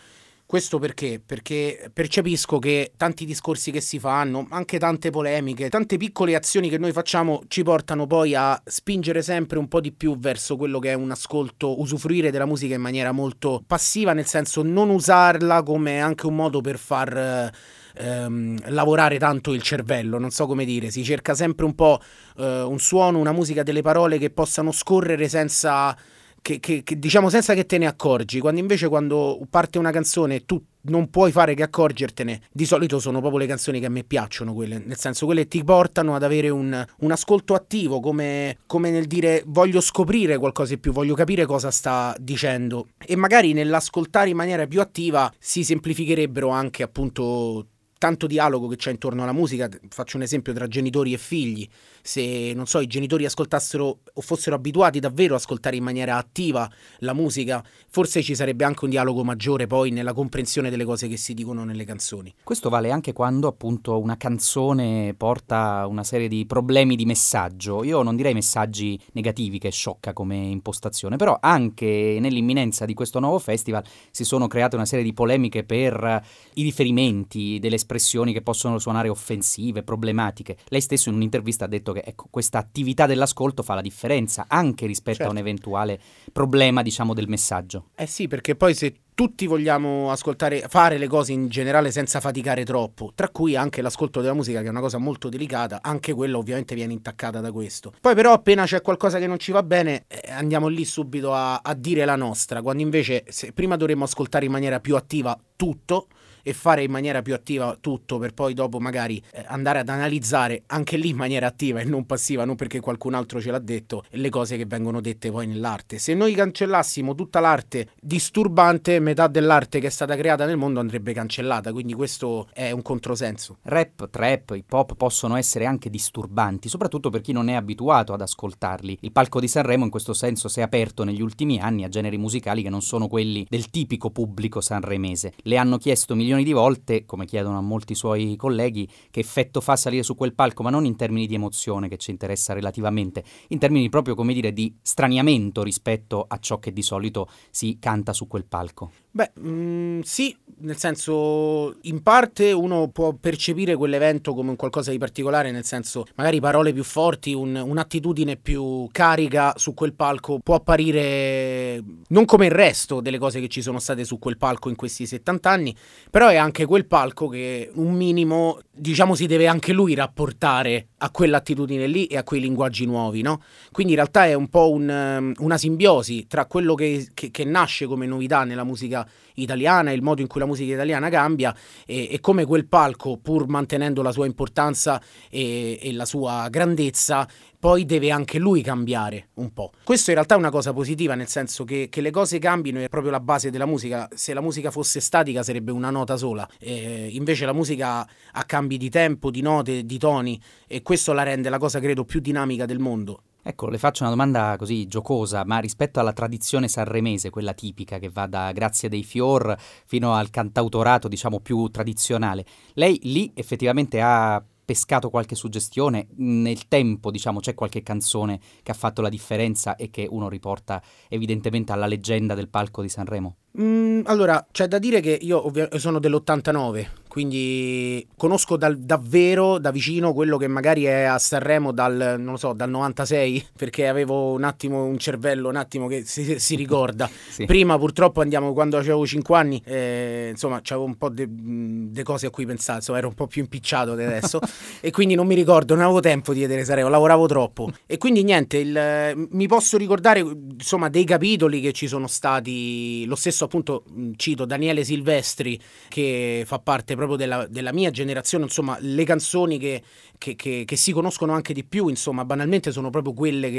[0.52, 1.18] Questo perché?
[1.24, 6.76] Perché percepisco che tanti discorsi che si fanno, anche tante polemiche, tante piccole azioni che
[6.76, 10.90] noi facciamo ci portano poi a spingere sempre un po' di più verso quello che
[10.90, 16.02] è un ascolto, usufruire della musica in maniera molto passiva, nel senso non usarla come
[16.02, 17.50] anche un modo per far...
[17.94, 22.00] Ehm, lavorare tanto il cervello, non so come dire, si cerca sempre un po'
[22.38, 25.94] eh, un suono, una musica, delle parole che possano scorrere senza
[26.42, 30.44] che, che, che, diciamo senza che te ne accorgi, quando invece quando parte una canzone
[30.44, 34.02] tu non puoi fare che accorgertene, di solito sono proprio le canzoni che a me
[34.02, 38.90] piacciono, quelle, nel senso quelle ti portano ad avere un, un ascolto attivo, come, come,
[38.90, 42.88] nel dire voglio scoprire qualcosa di più, voglio capire cosa sta dicendo.
[42.98, 47.66] E magari nell'ascoltare in maniera più attiva si semplificherebbero anche appunto
[48.02, 51.68] tanto dialogo che c'è intorno alla musica, faccio un esempio tra genitori e figli,
[52.02, 56.68] se non so, i genitori ascoltassero o fossero abituati davvero ad ascoltare in maniera attiva
[56.98, 61.16] la musica, forse ci sarebbe anche un dialogo maggiore poi nella comprensione delle cose che
[61.16, 62.34] si dicono nelle canzoni.
[62.42, 67.84] Questo vale anche quando appunto una canzone porta una serie di problemi di messaggio.
[67.84, 73.38] Io non direi messaggi negativi che sciocca come impostazione, però anche nell'imminenza di questo nuovo
[73.38, 76.22] festival si sono create una serie di polemiche per
[76.54, 80.56] i riferimenti delle espressioni che possono suonare offensive, problematiche.
[80.68, 84.87] Lei stesso in un'intervista ha detto che ecco, questa attività dell'ascolto fa la differenza anche
[84.87, 85.33] rispetto certo.
[85.33, 85.50] a un certo.
[85.50, 86.00] eventuale
[86.33, 87.88] problema, diciamo, del messaggio.
[87.94, 92.64] Eh sì, perché poi se tutti vogliamo ascoltare, fare le cose in generale senza faticare
[92.64, 96.38] troppo, tra cui anche l'ascolto della musica che è una cosa molto delicata, anche quella
[96.38, 97.92] ovviamente viene intaccata da questo.
[98.00, 101.61] Poi però appena c'è qualcosa che non ci va bene eh, andiamo lì subito a,
[101.62, 103.24] a dire la nostra, quando invece
[103.55, 106.09] prima dovremmo ascoltare in maniera più attiva tutto
[106.42, 110.62] e fare in maniera più attiva tutto per poi dopo magari eh, andare ad analizzare
[110.66, 114.05] anche lì in maniera attiva e non passiva, non perché qualcun altro ce l'ha detto,
[114.11, 115.98] le cose che vengono dette poi nell'arte.
[115.98, 121.12] Se noi cancellassimo tutta l'arte disturbante, metà dell'arte che è stata creata nel mondo andrebbe
[121.12, 123.59] cancellata, quindi questo è un controsenso.
[123.62, 128.20] Rap, trap, hip hop possono essere anche disturbanti, soprattutto per chi non è abituato ad
[128.20, 128.98] ascoltarli.
[129.00, 132.18] Il palco di Sanremo in questo senso si è aperto negli ultimi anni a generi
[132.18, 135.35] musicali che non sono quelli del tipico pubblico sanremese.
[135.42, 139.61] Le hanno chiesto milioni milioni di volte, come chiedono a molti suoi colleghi, che effetto
[139.61, 143.23] fa salire su quel palco, ma non in termini di emozione che ci interessa relativamente,
[143.49, 148.12] in termini proprio, come dire, di straniamento rispetto a ciò che di solito si canta
[148.12, 148.92] su quel palco.
[149.14, 154.90] Beh, mh, mm, sì, nel senso, in parte uno può percepire quell'evento come un qualcosa
[154.90, 160.38] di particolare, nel senso, magari parole più forti, un, un'attitudine più carica su quel palco
[160.42, 164.70] può apparire non come il resto delle cose che ci sono state su quel palco
[164.70, 165.77] in questi 70 anni,
[166.11, 171.11] però è anche quel palco che un minimo, diciamo, si deve anche lui rapportare a
[171.11, 173.42] quell'attitudine lì e a quei linguaggi nuovi, no?
[173.72, 177.87] Quindi in realtà è un po' un, una simbiosi tra quello che, che, che nasce
[177.87, 179.01] come novità nella musica
[179.34, 181.54] italiana il modo in cui la musica italiana cambia
[181.86, 187.26] e, e come quel palco, pur mantenendo la sua importanza e, e la sua grandezza,
[187.62, 189.70] poi deve anche lui cambiare un po'.
[189.84, 192.88] Questo in realtà è una cosa positiva, nel senso che, che, le cose cambino è
[192.88, 194.08] proprio la base della musica.
[194.12, 198.00] Se la musica fosse statica sarebbe una nota sola, eh, invece la musica
[198.32, 202.04] ha cambi di tempo, di note, di toni e questo la rende la cosa credo
[202.04, 203.22] più dinamica del mondo.
[203.44, 208.09] Ecco, le faccio una domanda così giocosa, ma rispetto alla tradizione sanremese, quella tipica che
[208.09, 214.40] va da Grazia dei Fior fino al cantautorato, diciamo più tradizionale, lei lì effettivamente ha
[214.64, 219.90] pescato qualche suggestione nel tempo, diciamo, c'è qualche canzone che ha fatto la differenza e
[219.90, 223.37] che uno riporta evidentemente alla leggenda del palco di Sanremo?
[223.60, 229.70] Mm, allora, c'è da dire che io ovvia- sono dell'89, quindi conosco dal- davvero da
[229.70, 234.32] vicino quello che magari è a Sanremo dal, non lo so, dal 96, perché avevo
[234.32, 237.10] un attimo un cervello, un attimo che si, si ricorda.
[237.32, 237.44] Sì.
[237.46, 242.30] Prima purtroppo andiamo, quando avevo 5 anni, eh, insomma, c'avevo un po' di cose a
[242.30, 244.38] cui pensare, insomma, ero un po' più impicciato di adesso
[244.80, 247.70] e quindi non mi ricordo, non avevo tempo di vedere Sanremo, lavoravo troppo.
[247.86, 253.14] E quindi niente, il- mi posso ricordare insomma dei capitoli che ci sono stati, lo
[253.14, 258.76] stesso appunto mh, cito Daniele Silvestri che fa parte proprio della, della mia generazione, insomma
[258.81, 259.83] le canzoni che,
[260.18, 263.50] che- che- che si conoscono anche di più, insomma banalmente sono proprio quelle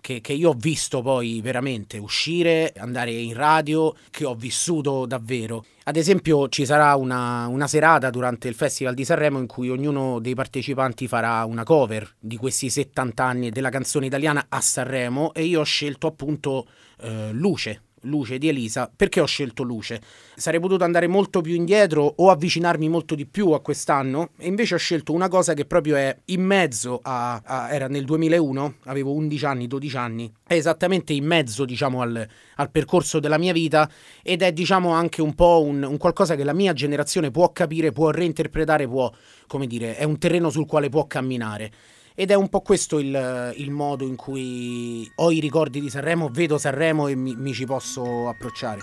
[0.00, 5.64] che io ho visto poi veramente uscire, andare in radio, che ho vissuto davvero.
[5.84, 10.18] Ad esempio ci sarà una, una serata durante il Festival di Sanremo in cui ognuno
[10.20, 15.44] dei partecipanti farà una cover di questi 70 anni della canzone italiana a Sanremo e
[15.44, 16.66] io ho scelto appunto
[17.00, 17.82] eh, Luce.
[18.02, 20.00] Luce di Elisa, perché ho scelto Luce?
[20.36, 24.74] Sarei potuto andare molto più indietro o avvicinarmi molto di più a quest'anno e invece
[24.74, 29.12] ho scelto una cosa che proprio è in mezzo a, a- era nel 2001, avevo
[29.12, 33.90] 11 anni, 12 anni, è esattamente in mezzo diciamo al, al percorso della mia vita
[34.22, 37.92] ed è diciamo anche un po' un, un qualcosa che la mia generazione può capire,
[37.92, 39.12] può reinterpretare, può,
[39.46, 41.72] come dire, è un terreno sul quale può camminare.
[42.20, 46.28] Ed è un po' questo il, il modo in cui ho i ricordi di Sanremo,
[46.32, 48.80] vedo Sanremo e mi, mi ci posso approcciare.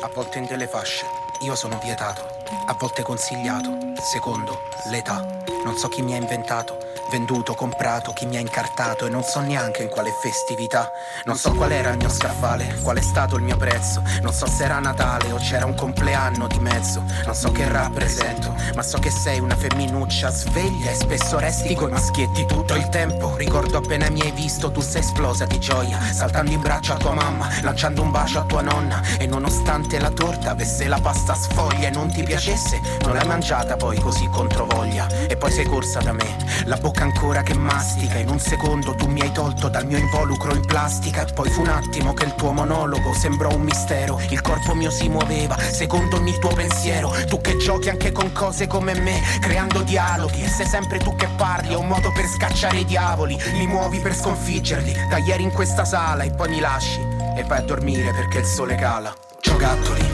[0.00, 1.04] A volte in delle fasce
[1.44, 2.22] io sono vietato,
[2.66, 4.58] a volte consigliato, secondo
[4.90, 5.44] l'età.
[5.64, 6.78] Non so chi mi ha inventato,
[7.10, 10.90] venduto, comprato, chi mi ha incartato e non so neanche in quale festività.
[11.24, 14.02] Non so qual era il mio scaffale, qual è stato il mio prezzo.
[14.22, 17.02] Non so se era Natale o c'era un compleanno di mezzo.
[17.26, 21.90] Non so che rappresento, ma so che sei una femminuccia sveglia e spesso resti coi
[21.90, 23.36] maschietti tutto il tempo.
[23.36, 27.12] Ricordo appena mi hai visto, tu sei esplosa di gioia, saltando in braccio a tua
[27.12, 29.02] mamma, lanciando un bacio a tua nonna.
[29.18, 33.76] E nonostante la torta avesse la pasta sfoglia e non ti piacesse, non l'hai mangiata
[33.76, 35.08] poi così controvoglia.
[35.26, 38.18] E poi sei corsa da me, la bocca ancora che mastica.
[38.18, 41.26] In un secondo tu mi hai tolto dal mio involucro in plastica.
[41.26, 44.20] E poi fu un attimo che il tuo monologo sembrò un mistero.
[44.30, 47.12] Il corpo mio si muoveva secondo ogni tuo pensiero.
[47.26, 50.42] Tu che giochi anche con cose come me, creando dialoghi.
[50.42, 53.38] E sei sempre tu che parli, è un modo per scacciare i diavoli.
[53.52, 54.94] Li muovi per sconfiggerli.
[55.08, 57.00] Da ieri in questa sala e poi mi lasci.
[57.36, 59.14] E vai a dormire perché il sole cala.
[59.40, 60.04] Giocattoli,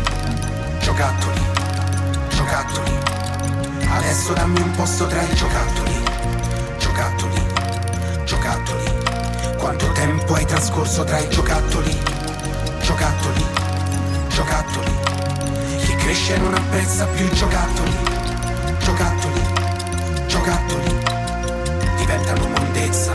[0.81, 1.41] giocattoli,
[2.29, 2.99] giocattoli.
[3.89, 5.96] Adesso dammi un posto tra i giocattoli,
[6.97, 8.85] giocattoli, giocattoli.
[9.59, 11.95] Quanto tempo hai trascorso tra i giocattoli,
[12.81, 13.45] giocattoli,
[14.29, 14.91] giocattoli.
[15.85, 17.91] Chi cresce non apprezza più i giocattoli,
[18.79, 19.41] giocattoli,
[20.27, 20.95] giocattoli.
[21.99, 23.13] Diventano mondezza.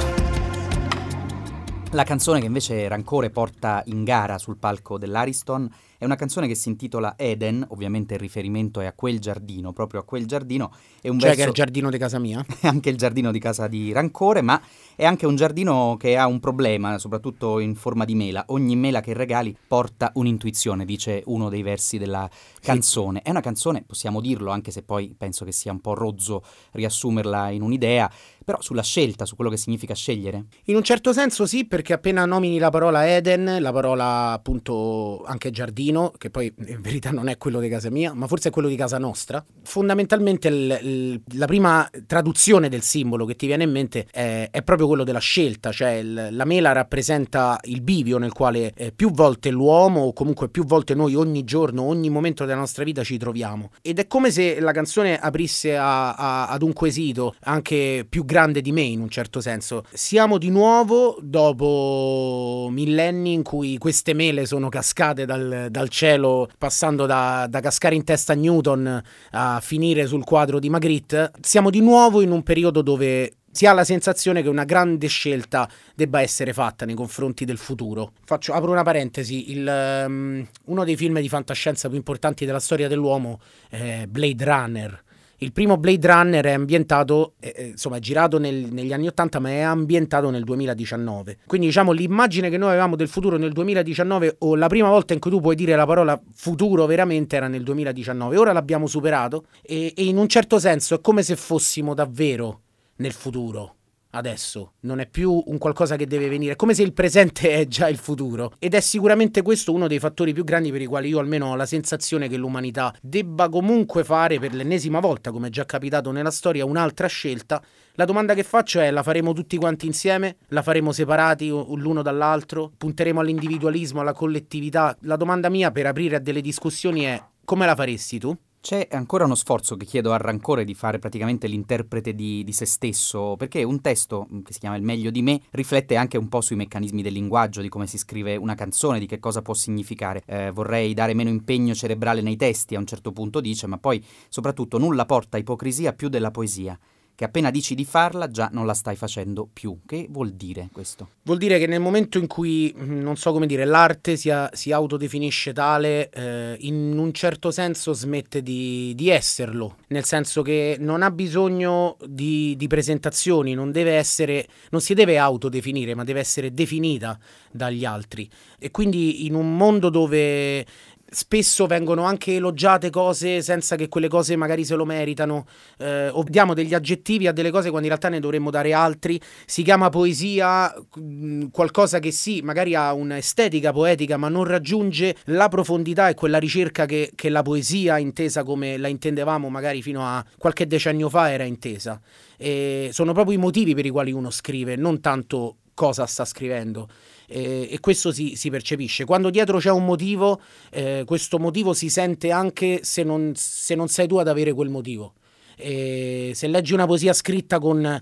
[1.89, 5.67] La canzone che invece Rancore porta in gara sul palco dell'Ariston
[6.01, 9.99] è una canzone che si intitola Eden, ovviamente il riferimento è a quel giardino, proprio
[9.99, 10.73] a quel giardino.
[10.99, 12.43] È un Cioè che è verso il giardino di casa mia?
[12.59, 14.59] è anche il giardino di casa di Rancore, ma
[14.95, 18.45] è anche un giardino che ha un problema, soprattutto in forma di mela.
[18.47, 22.27] Ogni mela che regali porta un'intuizione, dice uno dei versi della
[22.61, 23.21] canzone.
[23.21, 27.51] È una canzone, possiamo dirlo, anche se poi penso che sia un po' rozzo riassumerla
[27.51, 28.11] in un'idea,
[28.51, 30.45] però sulla scelta, su quello che significa scegliere.
[30.65, 35.51] In un certo senso sì, perché appena nomini la parola Eden, la parola appunto anche
[35.51, 38.67] giardino, che poi in verità non è quello di casa mia, ma forse è quello
[38.67, 43.71] di casa nostra, fondamentalmente il- il- la prima traduzione del simbolo che ti viene in
[43.71, 48.33] mente è, è proprio quello della scelta, cioè il- la mela rappresenta il bivio nel
[48.33, 52.59] quale eh, più volte l'uomo o comunque più volte noi ogni giorno, ogni momento della
[52.59, 53.71] nostra vita ci troviamo.
[53.81, 58.39] Ed è come se la canzone aprisse a- a- ad un quesito anche più grande
[58.49, 59.83] di me in un certo senso.
[59.93, 67.05] Siamo di nuovo dopo millenni in cui queste mele sono cascate dal, dal cielo, passando
[67.05, 69.01] da, da cascare in testa a Newton
[69.31, 71.31] a finire sul quadro di Magritte.
[71.41, 75.69] Siamo di nuovo in un periodo dove si ha la sensazione che una grande scelta
[75.93, 78.13] debba essere fatta nei confronti del futuro.
[78.23, 82.87] Faccio, apro una parentesi, il, ehm, uno dei film di fantascienza più importanti della storia
[82.87, 85.03] dell'uomo è Blade Runner.
[85.43, 89.39] Il primo Blade Runner è ambientato, eh, eh, insomma, è girato nel- negli anni 80,
[89.39, 91.39] ma è ambientato nel 2019.
[91.47, 95.19] Quindi, diciamo, l'immagine che noi avevamo del futuro nel 2019, o la prima volta in
[95.19, 98.37] cui tu puoi dire la parola futuro veramente, era nel 2019.
[98.37, 102.61] Ora l'abbiamo superato e, e in un certo senso è come se fossimo davvero
[102.97, 103.77] nel futuro.
[104.13, 107.65] Adesso non è più un qualcosa che deve venire, è come se il presente è
[107.65, 108.53] già il futuro.
[108.59, 111.55] Ed è sicuramente questo uno dei fattori più grandi per i quali io almeno ho
[111.55, 116.31] la sensazione che l'umanità debba comunque fare per l'ennesima volta, come è già capitato nella
[116.31, 117.63] storia, un'altra scelta.
[117.93, 120.37] La domanda che faccio è: la faremo tutti quanti insieme?
[120.47, 122.71] La faremo separati l'uno dall'altro?
[122.77, 124.95] Punteremo all'individualismo, alla collettività?
[125.01, 128.37] La domanda mia per aprire a delle discussioni è: come la faresti tu?
[128.61, 132.67] C'è ancora uno sforzo che chiedo al Rancore di fare praticamente l'interprete di, di, se
[132.67, 136.29] stesso, perché un testo mm, che si chiama Il meglio di me riflette anche un
[136.29, 139.55] po' sui meccanismi del linguaggio, di come si scrive una canzone, di che cosa può
[139.55, 140.21] significare.
[140.27, 144.05] Eh, vorrei dare meno impegno cerebrale nei testi, a un certo punto dice, ma poi
[144.29, 146.77] soprattutto nulla porta ipocrisia più della poesia
[147.21, 149.81] che appena dici di farla già non la stai facendo più.
[149.85, 151.09] Che vuol dire questo?
[151.21, 154.71] Vuol dire che nel momento in cui, mm, non so come dire, l'arte si, si
[154.71, 161.03] autodefinisce tale, eh, in un certo senso smette di, di, esserlo, nel senso che non
[161.03, 166.51] ha bisogno di, di presentazioni, non, deve essere, non si deve autodefinire, ma deve essere
[166.55, 167.19] definita
[167.51, 168.27] dagli altri.
[168.57, 170.65] E quindi in un mondo dove
[171.13, 175.45] spesso vengono anche elogiate cose senza che quelle cose magari se lo meritano,
[175.77, 179.19] eh, o diamo degli aggettivi a delle cose quando in realtà ne dovremmo dare altri,
[179.45, 185.49] si chiama poesia mm, qualcosa che sì, magari ha un'estetica poetica ma non raggiunge la
[185.49, 190.23] profondità e quella ricerca che, che la poesia intesa come la intendevamo magari fino a
[190.37, 191.99] qualche decennio fa era intesa.
[192.37, 196.87] E sono proprio i motivi per i quali uno scrive, non tanto cosa sta scrivendo
[197.31, 199.05] eh, e questo si, si, percepisce.
[199.05, 203.87] Quando dietro c'è un motivo, eh, questo motivo si sente anche se non, se non
[203.87, 205.13] sei tu ad avere quel motivo.
[205.61, 208.01] E se leggi una poesia scritta con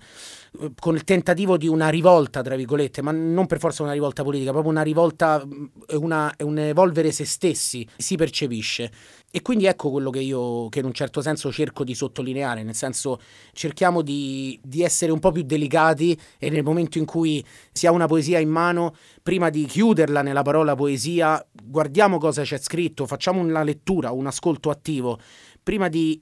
[0.79, 4.51] con il tentativo di una rivolta, tra virgolette, ma non per forza una rivolta politica,
[4.51, 5.45] proprio una rivolta,
[5.91, 8.91] una, un evolvere se stessi, si percepisce.
[9.31, 12.73] E quindi ecco quello che io, che in un certo senso cerco di sottolineare, nel
[12.73, 13.19] senso
[13.53, 17.91] cerchiamo di, di essere un po' più delicati e nel momento in cui si ha
[17.91, 23.39] una poesia in mano, prima di chiuderla nella parola poesia, guardiamo cosa c'è scritto, facciamo
[23.39, 25.19] una lettura, un ascolto attivo,
[25.61, 26.19] prima di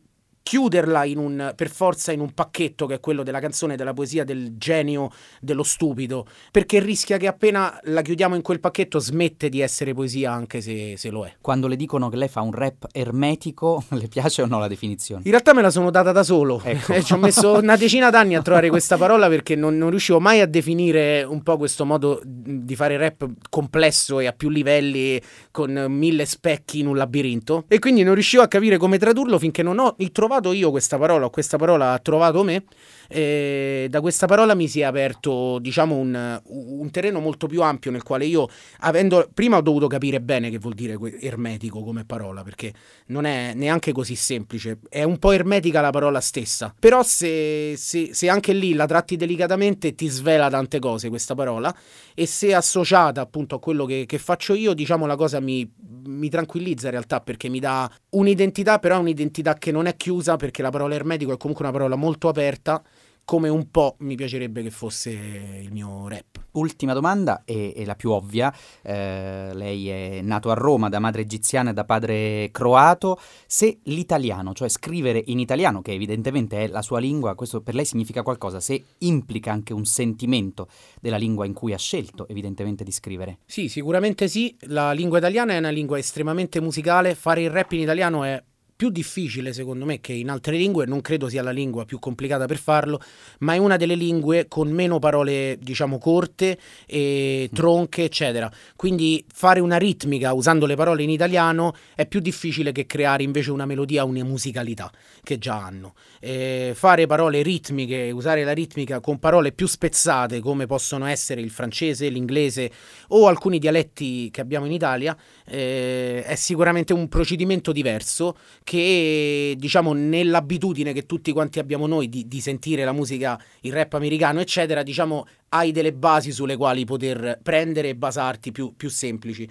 [0.48, 4.24] chiuderla in un, per forza in un pacchetto che è quello della canzone, della poesia,
[4.24, 9.60] del genio, dello stupido, perché rischia che appena la chiudiamo in quel pacchetto smette di
[9.60, 11.34] essere poesia anche se, se lo è.
[11.42, 15.24] Quando le dicono che lei fa un rap ermetico, le piace o no la definizione?
[15.26, 16.94] In realtà me la sono data da solo, ecco.
[17.04, 20.40] ci ho messo una decina d'anni a trovare questa parola perché non, non riuscivo mai
[20.40, 25.22] a definire un po' questo modo di fare rap complesso e a più livelli
[25.52, 29.62] con mille specchi in un labirinto e quindi non riuscivo a capire come tradurlo finché
[29.62, 32.64] non ho trovato trovato io questa parola, o questa parola ha trovato me,
[33.08, 37.92] e da questa parola mi si è aperto, diciamo, un, un, terreno molto più ampio
[37.92, 38.48] nel quale io,
[38.80, 42.74] avendo, prima ho dovuto capire bene che vuol dire ermetico come parola, perché
[43.08, 48.14] non è neanche così semplice, è un po' ermetica la parola stessa, però se, se,
[48.14, 51.76] se anche lì la tratti delicatamente ti svela tante cose questa parola,
[52.14, 55.70] e se associata appunto a quello che, che faccio io, diciamo, la cosa mi,
[56.08, 60.62] mi tranquillizza in realtà perché mi dà un'identità, però un'identità che non è chiusa perché
[60.62, 62.82] la parola ermetico è comunque una parola molto aperta
[63.28, 66.46] come un po' mi piacerebbe che fosse il mio rap.
[66.52, 71.72] Ultima domanda e, la più ovvia, eh, lei è nato a Roma da madre egiziana
[71.72, 77.00] e da padre croato, se l'italiano, cioè scrivere in italiano, che evidentemente è la sua
[77.00, 80.70] lingua, questo per lei significa qualcosa, se implica anche un sentimento
[81.02, 83.40] della lingua in cui ha scelto evidentemente di scrivere.
[83.46, 87.82] Sì, sicuramente sì, la lingua italiana è una lingua estremamente musicale, fare il rap in
[87.82, 88.42] italiano è
[88.78, 92.46] più difficile secondo me che in altre lingue, non credo sia la lingua più complicata
[92.46, 93.02] per farlo,
[93.40, 98.50] ma è una delle lingue con meno parole diciamo corte e tronche eccetera.
[98.76, 103.50] Quindi fare una ritmica usando le parole in italiano è più difficile che creare invece
[103.50, 104.92] una melodia, una musicalità
[105.24, 105.96] che già hanno.
[106.20, 111.50] E fare parole ritmiche, usare la ritmica con parole più spezzate come possono essere il
[111.50, 112.72] francese, l'inglese
[113.10, 115.18] o alcuni dialetti che abbiamo in Italia
[115.50, 122.28] eh, è sicuramente un procedimento diverso che diciamo nell'abitudine che tutti quanti abbiamo noi di,
[122.28, 127.40] di, sentire la musica, il rap americano, eccetera, diciamo hai delle basi sulle quali poter
[127.42, 129.50] prendere e basarti più, più semplici.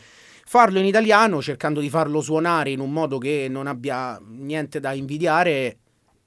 [0.49, 4.93] Farlo in italiano, cercando di farlo suonare in un modo che non abbia niente da
[4.93, 5.79] invidiare,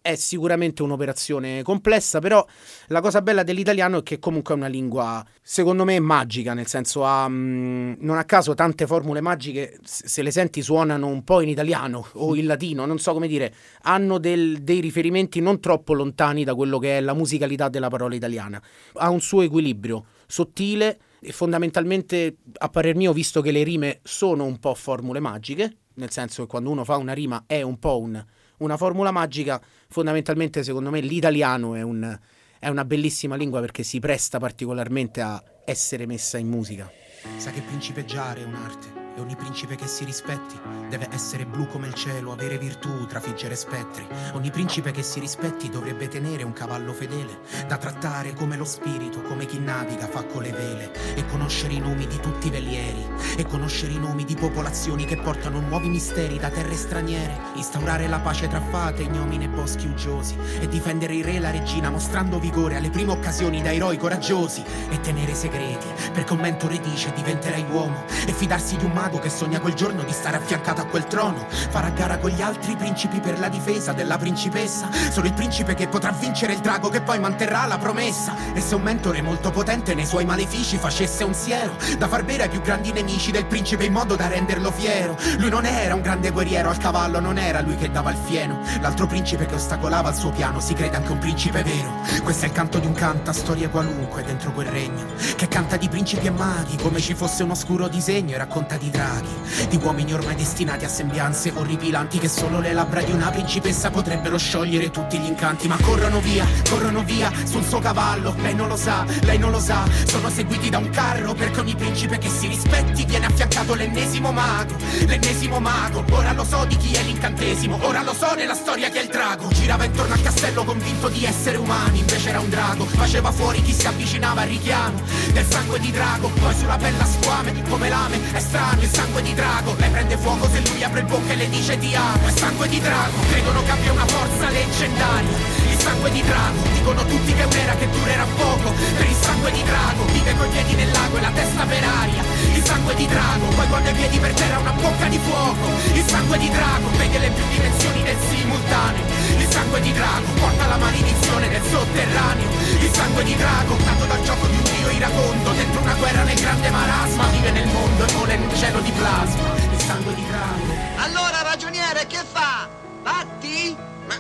[0.10, 2.46] è sicuramente un'operazione complessa, però
[2.88, 7.04] la cosa bella dell'italiano è che comunque è una lingua, secondo me, magica, nel senso
[7.04, 11.42] ha, mh, mm, non a caso tante formule magiche, se le senti suonano un po'
[11.42, 13.54] in italiano o in latino, non so come dire,
[13.84, 18.16] hanno del, dei riferimenti non troppo lontani da quello che è la musicalità della parola
[18.16, 18.62] italiana.
[18.94, 24.46] Ha un suo equilibrio sottile e fondamentalmente, a parer mio, visto che le rime sono
[24.46, 28.00] un po' formule magiche, nel senso che quando uno fa una rima è un po'
[28.00, 28.26] un
[28.60, 32.18] una formula magica, fondamentalmente secondo me l'italiano è, un,
[32.60, 36.90] è una bellissima lingua perché si presta particolarmente a essere messa in musica.
[37.38, 40.58] Sa che principeggiare è un'arte E ogni principe che si rispetti
[40.88, 44.08] deve essere blu come il cielo, avere virtù, trafiggere spettri.
[44.32, 49.22] Ogni principe che si rispetti dovrebbe tenere un cavallo fedele, da trattare come lo spirito,
[49.22, 51.16] come chi naviga fa con le vele.
[51.16, 53.06] E conoscere i nomi di tutti i velieri,
[53.36, 57.38] e conoscere i nomi di popolazioni che portano nuovi misteri da terre straniere.
[57.56, 61.52] Instaurare la pace tra fate, ignomine e boschi uggiosi, e difendere il re e la
[61.52, 64.64] regina mostrando vigore alle prime occasioni da eroi coraggiosi.
[64.90, 69.30] E tenere segreti, perché un mentore dice diventerai uomo, e fidarsi di un mago che
[69.30, 71.48] sogna quel giorno di stare affiancato a quel trono.
[71.50, 74.88] Fare a gara con gli altri principi per la difesa della principessa.
[75.10, 78.36] Solo il principe che potrà vincere il drago che poi manterrà la promessa.
[78.54, 82.44] E se un mentore molto potente nei suoi malefici facesse un siero, da far bere
[82.44, 85.18] ai più grandi nemici del principe in modo da renderlo fiero.
[85.40, 88.60] Lui non era un grande guerriero al cavallo, non era lui che dava il fieno.
[88.82, 91.92] L'altro principe che ostacolava il suo piano si crede anche un principe vero.
[92.24, 95.06] Questo è il canto di un canta, storia qualunque dentro quel regno.
[95.36, 98.89] Che canta di principi e maghi, come ci fosse un oscuro disegno e racconta di
[98.90, 99.68] draghi.
[99.70, 104.38] Di uomini ormai destinati a sembianze orripilanti che solo le labbra di una principessa potrebbero
[104.38, 105.68] sciogliere tutti gli incanti.
[105.68, 108.36] Ma corrono via, corrono via sul suo cavallo.
[108.42, 109.84] Lei non lo sa, lei non lo sa.
[110.06, 114.76] Sono seguiti da un carro perché ogni principe che si rispetti viene affiancato l'ennesimo mago.
[115.06, 117.78] L'ennesimo mago, ora lo so di chi è l'incantesimo.
[117.82, 119.48] Ora lo so nella storia chi è il drago.
[119.50, 122.86] Girava intorno al castello convinto di essere umani, invece era un drago.
[122.86, 125.02] Faceva fuori chi si avvicinava al richiamo
[125.34, 126.30] del sangue di drago.
[126.30, 129.76] Poi sulla bella squame, come lame, è strano il sangue di drago.
[129.78, 132.28] Lei prende fuoco se lui apre bocca e le dice ti amo.
[132.28, 135.38] È sangue di drago, credono che abbia una forza leggendaria.
[135.70, 138.74] Il sangue di drago, dicono tutti che un'era che durerà poco.
[138.98, 142.24] Per il sangue di drago, vive coi piedi nel lago e la testa per aria.
[142.54, 145.68] Il sangue di drago, poi quando i piedi per terra una bocca di fuoco.
[145.94, 149.06] Il sangue di drago, vede le più dimensioni del simultaneo.
[149.38, 152.50] Il sangue di drago, porta la maledizione del sotterraneo.
[152.80, 155.52] Il sangue di drago, nato dal gioco di un dio iracondo.
[155.52, 158.92] Dentro una guerra nel grande marasma, vive nel mondo e vola in un cielo di
[158.92, 159.56] plasma.
[159.56, 160.64] Il sangue di drago.
[160.98, 162.68] Allora, ragioniere, che fa?
[163.02, 163.76] Batti?
[164.08, 164.16] Ma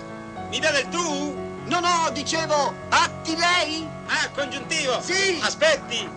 [0.49, 1.35] mi dà del tu?
[1.65, 3.85] No, no, dicevo, batti lei?
[4.07, 4.99] Ah, congiuntivo!
[5.01, 5.39] Sì!
[5.39, 6.07] Aspetti!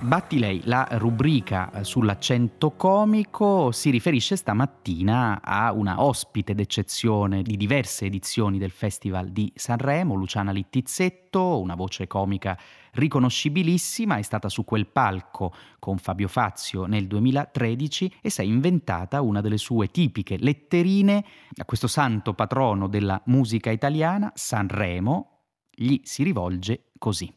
[0.00, 8.06] Batti lei, la rubrica sull'accento comico si riferisce stamattina a una ospite d'eccezione di diverse
[8.06, 12.58] edizioni del Festival di Sanremo, Luciana Littizzetto, una voce comica
[12.92, 19.20] riconoscibilissima, è stata su quel palco con Fabio Fazio nel 2013 e si è inventata
[19.20, 21.24] una delle sue tipiche letterine
[21.56, 27.32] a questo santo patrono della musica italiana, Sanremo, gli si rivolge così.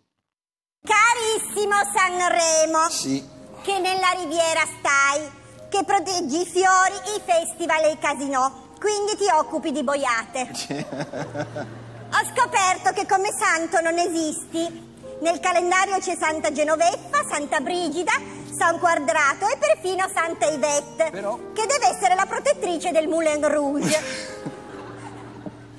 [0.84, 3.24] Carissimo Sanremo, Sì.
[3.62, 5.30] che nella riviera stai,
[5.70, 10.50] che proteggi i fiori, i festival e i casinò, quindi ti occupi di boiate.
[12.14, 14.90] Ho scoperto che come santo non esisti.
[15.22, 18.12] Nel calendario c'è Santa Genoveffa, Santa Brigida,
[18.58, 24.00] San Quadrato e perfino Santa Yvette, Però- che deve essere la protettrice del Moulin Rouge.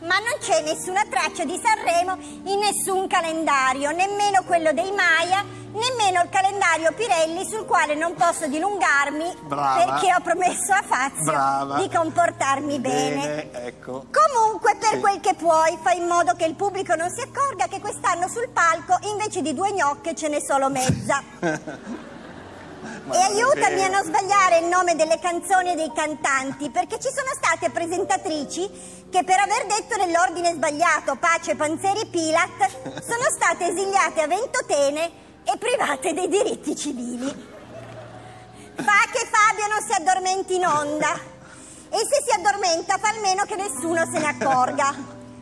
[0.07, 6.23] Ma non c'è nessuna traccia di Sanremo in nessun calendario, nemmeno quello dei Maya, nemmeno
[6.23, 9.85] il calendario Pirelli sul quale non posso dilungarmi Brava.
[9.85, 11.77] perché ho promesso a Fazio Brava.
[11.79, 13.51] di comportarmi bene.
[13.53, 14.07] ecco.
[14.11, 15.01] Comunque, per Sì.
[15.01, 18.49] quel che puoi, fai in modo che il pubblico non si accorga che quest'anno sul
[18.51, 21.23] palco invece di due gnocche ce n'è solo mezza.
[23.13, 27.29] E aiutami a non sbagliare il nome delle canzoni e dei cantanti, perché ci sono
[27.35, 34.27] state presentatrici che per aver detto nell'ordine sbagliato Pace, Panzeri, Pilat, sono state esiliate a
[34.27, 35.11] Ventotene
[35.45, 37.51] e private dei diritti civili.
[38.77, 41.15] Fa che Fabio non si addormenti in onda.
[41.91, 44.95] E se si addormenta fa almeno che nessuno se ne accorga.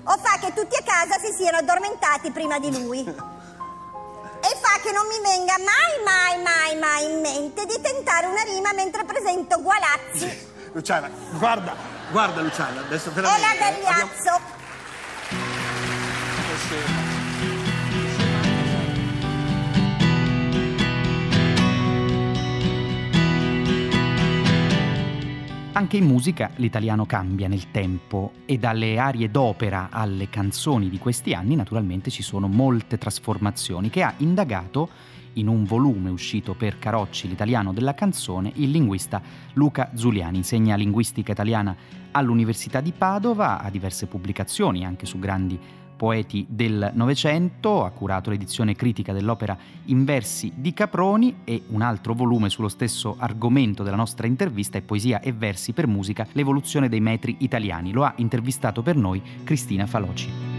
[0.04, 3.00] O fa che tutti a casa si siano addormentati prima di lui.
[3.00, 8.42] E fa che non mi venga mai, mai, mai, mai in mente di tentare una
[8.42, 11.74] rima mentre presento Gualazzi Luciana, guarda,
[12.10, 13.46] guarda Luciana, adesso e veramente...
[13.46, 14.10] la eh, abbiamo-
[25.72, 31.32] Anche in musica l'italiano cambia nel tempo e dalle arie d'opera alle canzoni di questi
[31.32, 34.88] anni naturalmente ci sono molte trasformazioni che ha indagato
[35.34, 41.30] in un volume uscito per Carocci l'italiano della canzone il linguista Luca Zuliani, insegna linguistica
[41.30, 41.76] italiana
[42.10, 45.56] all'Università di Padova, ha diverse pubblicazioni anche su grandi
[46.00, 49.54] poeti del Novecento, ha curato l'edizione critica dell'opera
[49.86, 54.80] In versi di Caproni e un altro volume sullo stesso argomento della nostra intervista è
[54.80, 57.92] Poesia e versi per musica, l'evoluzione dei metri italiani.
[57.92, 60.49] Lo ha intervistato per noi Cristina Faloci.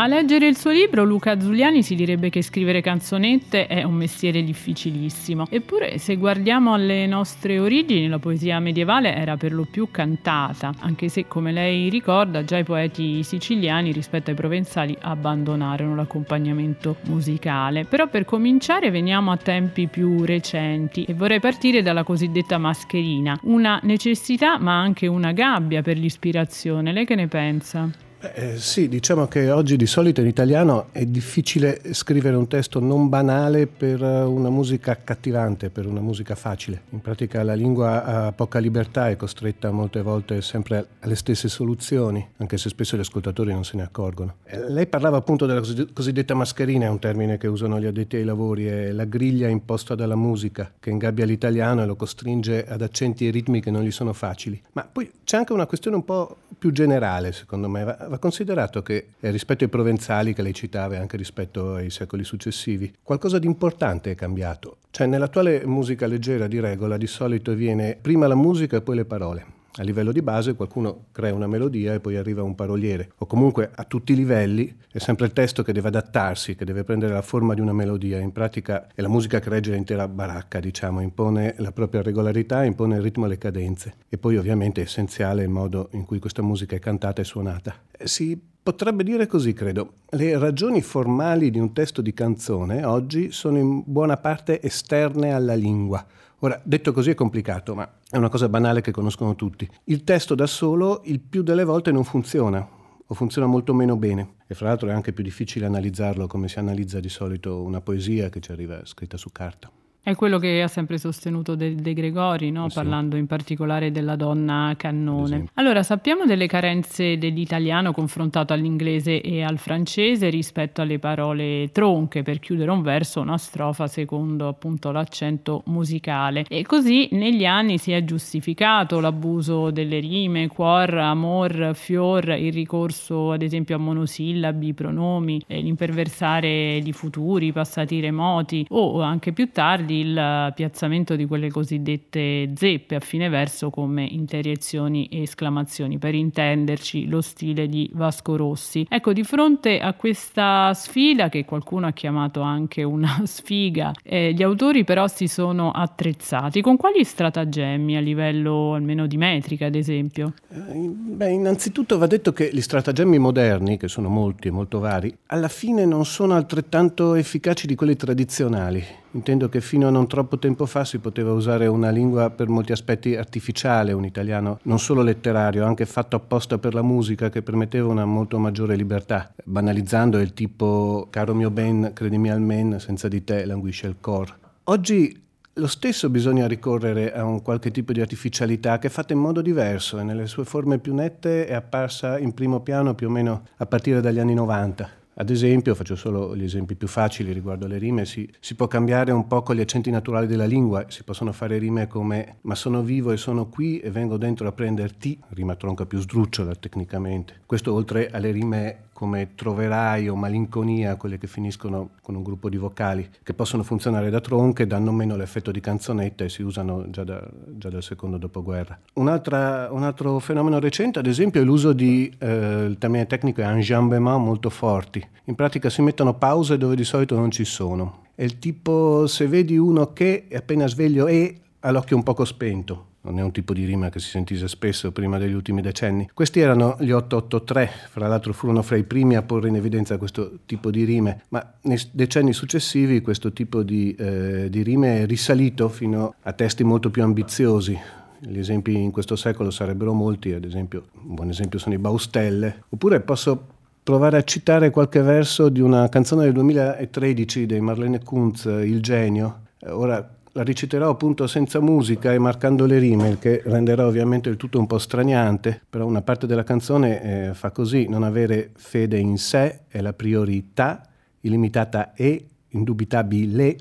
[0.00, 4.44] A leggere il suo libro Luca Zuliani si direbbe che scrivere canzonette è un mestiere
[4.44, 5.46] difficilissimo.
[5.50, 11.08] Eppure se guardiamo alle nostre origini la poesia medievale era per lo più cantata, anche
[11.08, 17.84] se come lei ricorda già i poeti siciliani rispetto ai provenzali abbandonarono l'accompagnamento musicale.
[17.84, 23.80] Però per cominciare veniamo a tempi più recenti e vorrei partire dalla cosiddetta mascherina, una
[23.82, 26.92] necessità ma anche una gabbia per l'ispirazione.
[26.92, 28.06] Lei che ne pensa?
[28.20, 33.08] Eh, sì, diciamo che oggi di solito in italiano è difficile scrivere un testo non
[33.08, 36.82] banale per eh, una musica accattivante, per una musica facile.
[36.90, 42.26] In pratica la lingua ha poca libertà, è costretta molte volte sempre alle stesse soluzioni,
[42.38, 44.36] anche se spesso gli ascoltatori non se ne accorgono.
[44.44, 45.62] Eh, lei parlava appunto della
[45.92, 49.94] cosiddetta mascherina, è un termine che usano gli addetti ai lavori, è la griglia imposta
[49.94, 53.92] dalla musica che ingabbia l'italiano e lo costringe ad accenti e ritmi che non gli
[53.92, 54.60] sono facili.
[54.72, 59.08] Ma poi c'è anche una questione un po' più generale, secondo me va considerato che
[59.20, 63.46] eh, rispetto ai provenzali che lei citava e anche rispetto ai secoli successivi, qualcosa di
[63.46, 64.78] importante è cambiato.
[64.90, 69.04] Cioè nell'attuale musica leggera di regola di solito viene prima la musica e poi le
[69.04, 69.57] parole.
[69.78, 73.70] A livello di base qualcuno crea una melodia e poi arriva un paroliere, o comunque
[73.72, 77.22] a tutti i livelli è sempre il testo che deve adattarsi, che deve prendere la
[77.22, 78.18] forma di una melodia.
[78.18, 82.96] In pratica è la musica che regge l'intera baracca, diciamo, impone la propria regolarità, impone
[82.96, 83.94] il ritmo e le cadenze.
[84.08, 87.76] E poi ovviamente è essenziale il modo in cui questa musica è cantata e suonata.
[87.96, 89.92] Eh, si potrebbe dire così, credo.
[90.08, 95.54] Le ragioni formali di un testo di canzone oggi sono in buona parte esterne alla
[95.54, 96.04] lingua
[96.42, 99.68] Ora, detto così è complicato, ma è una cosa banale che conoscono tutti.
[99.84, 102.66] Il testo da solo il più delle volte non funziona
[103.10, 106.58] o funziona molto meno bene e fra l'altro è anche più difficile analizzarlo come si
[106.58, 109.70] analizza di solito una poesia che ci arriva scritta su carta.
[110.08, 112.70] È quello che ha sempre sostenuto De, De Gregori, no?
[112.70, 112.76] sì.
[112.76, 115.48] parlando in particolare della donna cannone.
[115.52, 122.38] Allora, sappiamo delle carenze dell'italiano confrontato all'inglese e al francese rispetto alle parole tronche per
[122.38, 126.46] chiudere un verso, una strofa secondo appunto l'accento musicale.
[126.48, 133.32] E così negli anni si è giustificato l'abuso delle rime, cuor, amor, fior, il ricorso
[133.32, 140.52] ad esempio a monosillabi, pronomi, l'imperversare di futuri, passati remoti o anche più tardi il
[140.54, 147.20] piazzamento di quelle cosiddette zeppe a fine verso come interiezioni e esclamazioni, per intenderci lo
[147.20, 148.86] stile di Vasco Rossi.
[148.88, 154.42] Ecco, di fronte a questa sfida, che qualcuno ha chiamato anche una sfiga, eh, gli
[154.42, 156.60] autori però si sono attrezzati.
[156.60, 160.34] Con quali stratagemmi a livello almeno di metrica, ad esempio?
[160.48, 165.14] Eh, beh, innanzitutto va detto che gli stratagemmi moderni, che sono molti e molto vari,
[165.26, 168.84] alla fine non sono altrettanto efficaci di quelli tradizionali.
[169.12, 172.72] Intendo che fino a non troppo tempo fa si poteva usare una lingua per molti
[172.72, 177.88] aspetti artificiale, un italiano non solo letterario, anche fatto apposta per la musica che permetteva
[177.88, 183.24] una molto maggiore libertà, banalizzando il tipo caro mio ben, credimi al men, senza di
[183.24, 184.36] te languisce il cor.
[184.64, 189.18] Oggi lo stesso bisogna ricorrere a un qualche tipo di artificialità che è fatta in
[189.18, 193.10] modo diverso e nelle sue forme più nette è apparsa in primo piano più o
[193.10, 194.90] meno a partire dagli anni 90.
[195.20, 199.10] Ad esempio, faccio solo gli esempi più facili riguardo alle rime, si, si, può cambiare
[199.10, 202.82] un po' con gli accenti naturali della lingua, si possono fare rime come ma sono
[202.82, 207.40] vivo e sono qui e vengo dentro a prenderti, rima tronca più sdrucciola tecnicamente.
[207.46, 212.56] Questo oltre alle rime come troverai o malinconia, quelle che finiscono con un gruppo di
[212.56, 217.04] vocali, che possono funzionare da tronche, danno meno l'effetto di canzonetta e si usano già,
[217.04, 218.76] da, già dal secondo dopoguerra.
[218.94, 223.44] Un, un, altro fenomeno recente, ad esempio, è l'uso di, eh, il termine tecnico è
[223.44, 225.06] enjambement molto forti.
[225.26, 228.06] In pratica si mettono pause dove di solito non ci sono.
[228.16, 232.87] È il tipo se vedi uno che appena sveglio è ha l'occhio un poco spento
[233.08, 236.08] non è un tipo di rima che si sentisse spesso prima degli ultimi decenni.
[236.12, 240.40] Questi erano gli 883, fra l'altro furono fra i primi a porre in evidenza questo
[240.46, 245.68] tipo di rime, ma nei decenni successivi questo tipo di, eh, di rime è risalito
[245.68, 247.78] fino a testi molto più ambiziosi,
[248.20, 252.64] gli esempi in questo secolo sarebbero molti, ad esempio, un buon esempio sono i Baustelle,
[252.68, 258.44] oppure posso provare a citare qualche verso di una canzone del 2013 dei Marlene Kunz,
[258.44, 259.46] Il genio.
[259.66, 264.36] Ora la reciterò appunto senza musica e marcando le rime, il che renderà ovviamente il
[264.36, 268.98] tutto un po' straniante, però una parte della canzone eh, fa così, non avere fede
[268.98, 270.86] in sé è la priorità,
[271.22, 273.56] illimitata e indubitabile,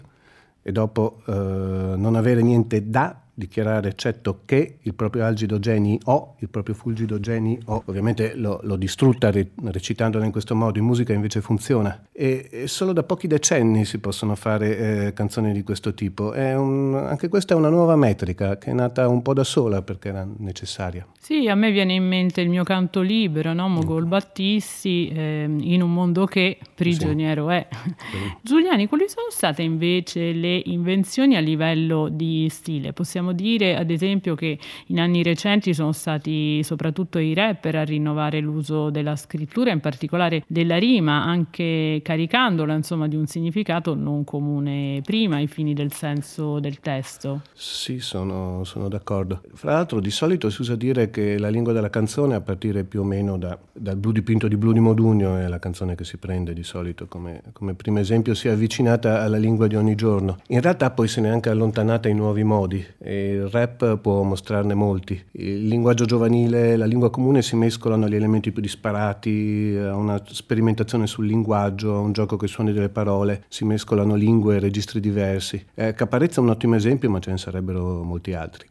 [0.61, 6.37] e dopo eh, non avere niente da dichiarare eccetto che il proprio algido geni o,
[6.39, 7.83] il proprio fulgido geni o.
[7.85, 12.07] Ovviamente l'ho, l'ho distrutta re, recitandola in questo modo, in musica invece funziona.
[12.11, 16.33] E, e solo da pochi decenni si possono fare eh, canzoni di questo tipo.
[16.35, 20.09] Un, anche questa è una nuova metrica che è nata un po' da sola perché
[20.09, 21.05] era necessaria.
[21.19, 23.67] Sì, a me viene in mente il mio canto libero, no?
[23.67, 27.53] Mogol Battisti, eh, in un mondo che prigioniero sì.
[27.53, 27.67] è.
[27.69, 28.17] Sì.
[28.41, 32.93] Giuliani, quali sono state invece le invenzioni a livello di stile?
[32.93, 34.57] Possiamo dire ad esempio che
[34.87, 40.43] in anni recenti sono stati soprattutto i rapper a rinnovare l'uso della scrittura, in particolare
[40.47, 46.59] della rima, anche caricandola insomma di un significato non comune prima ai fini del senso
[46.59, 47.41] del testo.
[47.53, 49.41] Sì, sono, sono d'accordo.
[49.53, 53.01] Fra l'altro di solito si usa dire che la lingua della canzone, a partire più
[53.01, 56.17] o meno da, dal blu dipinto di Blu di Modugno, è la canzone che si
[56.17, 60.37] prende di solito come, come primo esempio, si è avvicinata alla lingua di ogni giorno.
[60.47, 64.23] In realtà poi se ne è anche allontanata in nuovi modi e il rap può
[64.23, 65.21] mostrarne molti.
[65.31, 70.21] Il linguaggio giovanile e la lingua comune si mescolano agli elementi più disparati, a una
[70.25, 74.59] sperimentazione sul linguaggio, a un gioco con i suoni delle parole, si mescolano lingue e
[74.59, 75.63] registri diversi.
[75.73, 78.67] Eh, Caparezza è un ottimo esempio, ma ce ne sarebbero molti altri.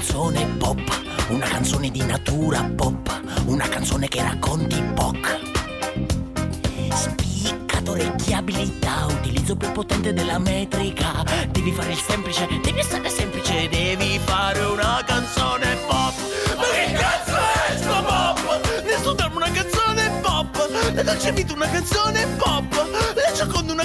[0.00, 0.80] canzone pop,
[1.28, 5.40] una canzone di natura pop, una canzone che racconti POC.
[6.92, 7.29] Spiccatore
[7.94, 11.24] di abilità, utilizzo più potente della metrica.
[11.50, 16.14] Devi fare il semplice, devi essere semplice, devi fare una canzone pop.
[16.56, 18.82] Ma che cazzo è sto pop?
[18.84, 23.79] Nessuno darmi una canzone pop, la dolce vita una canzone pop, la gioconda una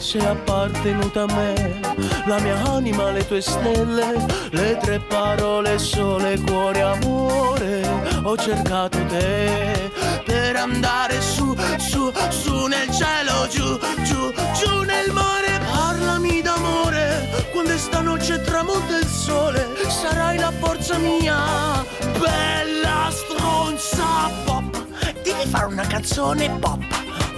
[0.00, 1.80] sei appartenuta a me,
[2.26, 7.88] la mia anima, le tue stelle, le tre parole sole, cuore, amore,
[8.22, 9.90] ho cercato te
[10.24, 17.76] per andare su, su, su nel cielo, giù, giù, giù nel mare, parlami d'amore, quando
[17.76, 21.84] stanotte tramonta il sole, sarai la forza mia,
[22.18, 24.84] bella stronza pop,
[25.22, 26.82] devi fare una canzone pop,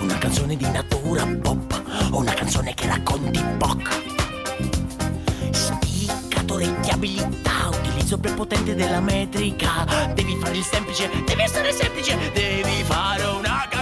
[0.00, 1.80] una canzone di natura pop
[2.11, 3.88] o una canzone che racconti POC.
[5.50, 10.12] Spiccatore di abilità, utilizzo prepotente della metrica.
[10.14, 13.80] Devi fare il semplice, devi essere semplice, devi fare una canzone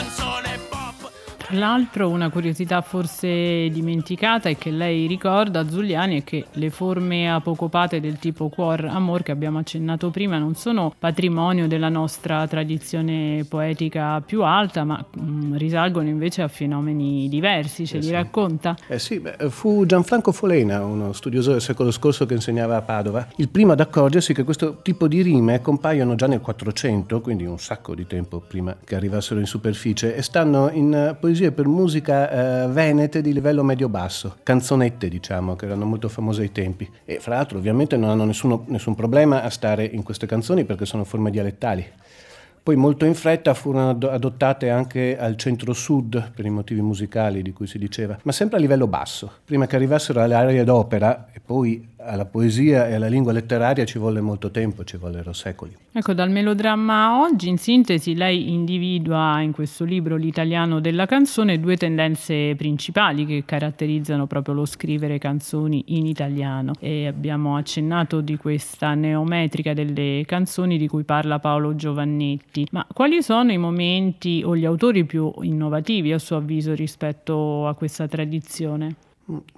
[1.48, 7.32] tra l'altro una curiosità forse dimenticata e che lei ricorda, Zuliani, è che le forme
[7.32, 13.46] apocopate del tipo cuor amor che abbiamo accennato prima non sono patrimonio della nostra tradizione
[13.48, 17.86] poetica più alta, ma mh, mm, risalgono invece a fenomeni diversi.
[17.86, 18.12] Ce eh li sì.
[18.12, 18.76] racconta?
[18.86, 23.26] Eh sì, beh, fu Gianfranco Folena, uno studioso del secolo scorso che insegnava a Padova,
[23.36, 27.58] il primo ad accorgersi che questo tipo di rime compaiono già nel 400, quindi un
[27.58, 32.64] sacco di tempo prima che arrivassero in superficie, e stanno in poesia poesie per musica
[32.64, 36.90] eh, venete di livello medio-basso, canzonette diciamo, che erano molto famose ai tempi.
[37.04, 40.84] E fra l'altro ovviamente non hanno nessuno, nessun problema a stare in queste canzoni perché
[40.84, 41.86] sono forme dialettali.
[42.60, 47.68] Poi molto in fretta furono adottate anche al centro-sud per i motivi musicali di cui
[47.68, 49.30] si diceva, ma sempre a livello basso.
[49.44, 53.98] Prima che arrivassero alle aree d'opera e poi alla poesia e alla lingua letteraria ci
[53.98, 55.76] volle molto tempo, ci vollero secoli.
[55.92, 61.60] Ecco, dal melodramma a oggi, in sintesi, lei individua in questo libro L'italiano della canzone
[61.60, 66.72] due tendenze principali che caratterizzano proprio lo scrivere canzoni in italiano.
[66.80, 72.66] E abbiamo accennato di questa neometrica delle canzoni di cui parla Paolo Giovannetti.
[72.70, 77.74] Ma quali sono i momenti o gli autori più innovativi a suo avviso rispetto a
[77.74, 78.94] questa tradizione?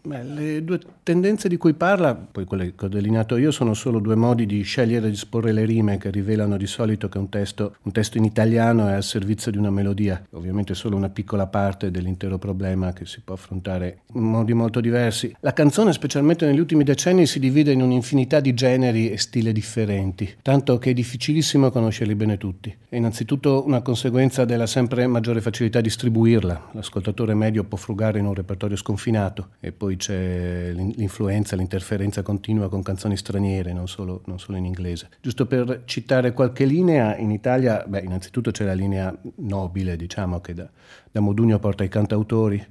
[0.03, 4.01] Beh, le due tendenze di cui parla, poi quelle che ho delineato io, sono solo
[4.01, 7.77] due modi di scegliere e disporre le rime che rivelano di solito che un testo,
[7.83, 10.27] un testo in italiano è al servizio di una melodia.
[10.31, 15.33] Ovviamente solo una piccola parte dell'intero problema che si può affrontare in modi molto diversi.
[15.39, 20.35] La canzone, specialmente negli ultimi decenni, si divide in un'infinità di generi e stili differenti,
[20.43, 22.77] tanto che è difficilissimo conoscerli bene tutti.
[22.89, 26.71] È innanzitutto una conseguenza della sempre maggiore facilità di distribuirla.
[26.73, 32.83] L'ascoltatore medio può frugare in un repertorio sconfinato e poi c'è l'influenza, l'interferenza continua con
[32.83, 35.11] canzoni straniere, non solo, non solo in inglese.
[35.21, 40.55] Giusto per citare qualche linea, in Italia, beh, innanzitutto c'è la linea nobile, diciamo, che
[40.55, 40.69] da,
[41.11, 42.67] da Modugno porta i cantautori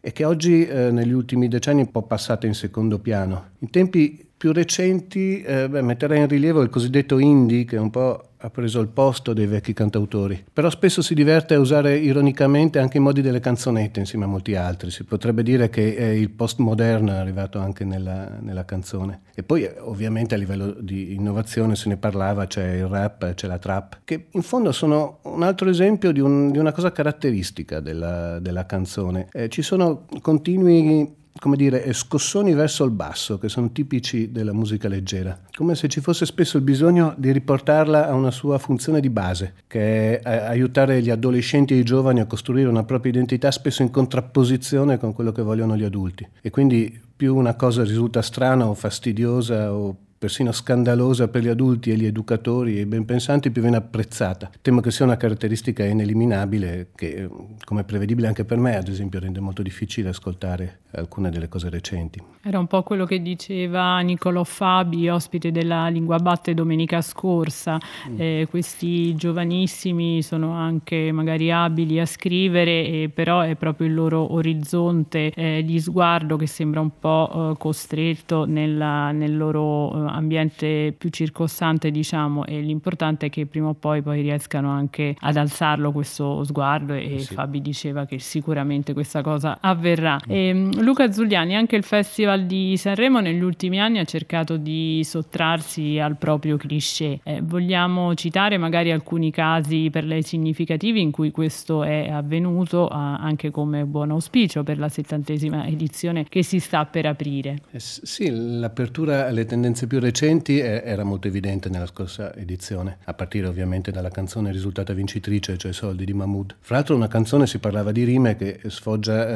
[0.00, 3.50] e che oggi eh, negli ultimi decenni è un po' passata in secondo piano.
[3.60, 8.31] In tempi più recenti eh, beh, metterei in rilievo il cosiddetto indie, che un po'
[8.44, 12.96] ha preso il posto dei vecchi cantautori, però spesso si diverte a usare ironicamente anche
[12.96, 14.90] i modi delle canzonette insieme a molti altri.
[14.90, 19.20] Si potrebbe dire che il postmoderno è arrivato anche nella, nella canzone.
[19.34, 23.46] E poi eh, ovviamente a livello di innovazione se ne parlava, c'è il rap, c'è
[23.46, 27.80] la trap, che in fondo sono un altro esempio di, un, di una cosa caratteristica
[27.80, 29.28] della, della canzone.
[29.32, 34.88] Eh, ci sono continui come dire, scossoni verso il basso che sono tipici della musica
[34.88, 39.10] leggera, come se ci fosse spesso il bisogno di riportarla a una sua funzione di
[39.10, 43.82] base, che è aiutare gli adolescenti e i giovani a costruire una propria identità spesso
[43.82, 46.28] in contrapposizione con quello che vogliono gli adulti.
[46.40, 51.90] E quindi più una cosa risulta strana o fastidiosa o persino scandalosa per gli adulti
[51.90, 54.52] e gli educatori e i ben pensanti, più viene apprezzata.
[54.62, 57.28] Temo che sia una caratteristica ineliminabile che,
[57.64, 62.22] come prevedibile anche per me, ad esempio, rende molto difficile ascoltare alcune delle cose recenti.
[62.44, 67.80] Era un po' quello che diceva Niccolò Fabi, ospite della Lingua Batte domenica scorsa.
[68.08, 68.16] Mm.
[68.18, 74.34] Eh, questi giovanissimi sono anche magari abili a scrivere, eh, però è proprio il loro
[74.34, 80.94] orizzonte eh, di sguardo che sembra un po' eh, costretto nella, nel loro eh, ambiente
[80.96, 85.92] più circostante, diciamo, e l'importante è che prima o poi, poi riescano anche ad alzarlo
[85.92, 87.34] questo sguardo e sì.
[87.34, 90.16] Fabi diceva che sicuramente questa cosa avverrà.
[90.16, 90.30] Mm.
[90.30, 95.02] E, ehm, Luca Zuliani, anche il Festival di Sanremo negli ultimi anni ha cercato di
[95.04, 97.20] sottrarsi al proprio cliché.
[97.22, 102.94] Eh, vogliamo citare magari alcuni casi per lei significativi in cui questo è avvenuto, eh,
[102.94, 107.58] anche come buon auspicio per la settantesima edizione che si sta per aprire.
[107.70, 113.46] Eh, sì, l'apertura alle tendenze più recenti era molto evidente nella scorsa edizione, a partire
[113.46, 116.56] ovviamente dalla canzone risultata vincitrice, cioè Soldi di Mahmood.
[116.60, 119.26] Fra l'altro una canzone si parlava di rime che sfoggia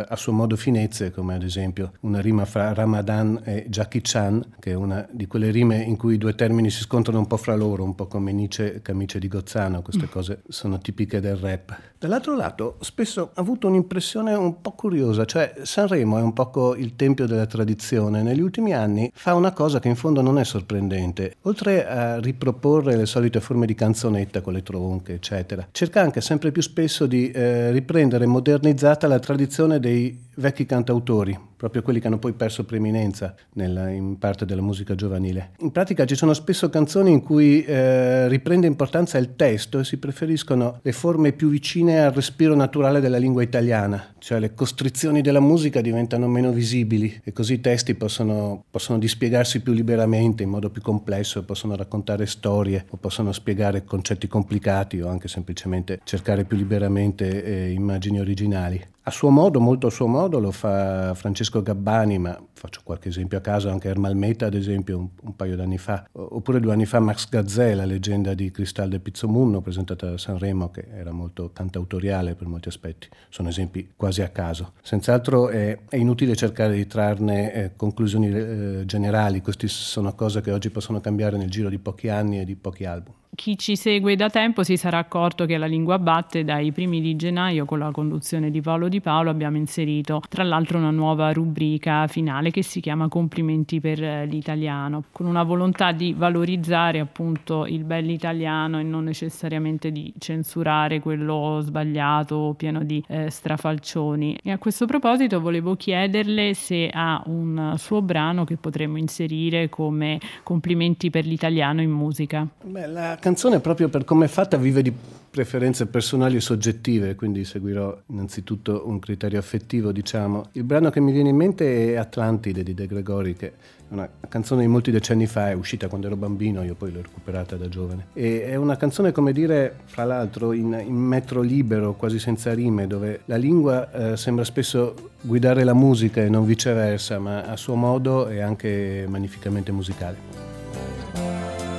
[0.00, 4.54] eh, a suo modo finezze, come ad esempio una rima fra Ramadan e Jackie Chan,
[4.58, 7.36] che è una di quelle rime in cui i due termini si scontrano un po'
[7.36, 10.10] fra loro, un po' come Nietzsche e Camice di Gozzano, queste mm.
[10.10, 11.92] cose sono tipiche del rap.
[12.04, 16.96] Dall'altro lato, spesso ho avuto un'impressione un po' curiosa, cioè Sanremo è un poco il
[16.96, 21.36] tempio della tradizione, negli ultimi anni fa una cosa che in fondo non è sorprendente,
[21.44, 26.52] oltre a riproporre le solite forme di canzonetta con le tronche, eccetera, cerca anche sempre
[26.52, 32.18] più spesso di eh, riprendere modernizzata la tradizione dei vecchi cantautori, proprio quelli che hanno
[32.18, 35.52] poi perso preeminenza nella, in parte della musica giovanile.
[35.60, 39.96] In pratica ci sono spesso canzoni in cui eh, riprende importanza il testo e si
[39.96, 45.40] preferiscono le forme più vicine al respiro naturale della lingua italiana, cioè le costrizioni della
[45.40, 50.68] musica diventano meno visibili e così i testi possono, possono dispiegarsi più liberamente, in modo
[50.68, 56.58] più complesso, possono raccontare storie o possono spiegare concetti complicati o anche semplicemente cercare più
[56.58, 58.92] liberamente eh, immagini originali.
[59.06, 63.36] A suo modo, molto a suo modo, lo fa Francesco Gabbani, ma faccio qualche esempio
[63.36, 66.86] a caso, anche Ermal Meta, ad esempio, un, un paio d'anni fa, oppure due anni
[66.86, 71.50] fa Max Gazzè, la leggenda di Cristal de Pizzomunno, presentata a Sanremo, che era molto
[71.52, 73.08] cantautoriale per molti aspetti.
[73.28, 74.72] Sono esempi quasi a caso.
[74.80, 80.50] Senz'altro è, è inutile cercare di trarne eh, conclusioni eh, generali, queste sono cose che
[80.50, 84.16] oggi possono cambiare nel giro di pochi anni e di pochi album chi ci segue
[84.16, 87.90] da tempo si sarà accorto che la lingua batte dai primi di gennaio con la
[87.90, 92.80] conduzione di Paolo Di Paolo abbiamo inserito tra l'altro una nuova rubrica finale che si
[92.80, 99.04] chiama Complimenti per l'italiano con una volontà di valorizzare appunto il bel italiano e non
[99.04, 106.54] necessariamente di censurare quello sbagliato pieno di eh, strafalcioni e a questo proposito volevo chiederle
[106.54, 112.46] se ha un suo brano che potremmo inserire come complimenti per l'italiano in musica.
[112.62, 112.86] Beh,
[113.24, 114.92] canzone, proprio per come è fatta, vive di
[115.30, 120.50] preferenze personali e soggettive, quindi seguirò innanzitutto un criterio affettivo, diciamo.
[120.52, 123.52] Il brano che mi viene in mente è Atlantide di De Gregori, che è
[123.88, 127.56] una canzone di molti decenni fa, è uscita quando ero bambino, io poi l'ho recuperata
[127.56, 128.08] da giovane.
[128.12, 132.86] E è una canzone, come dire, fra l'altro, in, in metro libero, quasi senza rime,
[132.86, 137.74] dove la lingua eh, sembra spesso guidare la musica e non viceversa, ma a suo
[137.74, 140.53] modo è anche magnificamente musicale.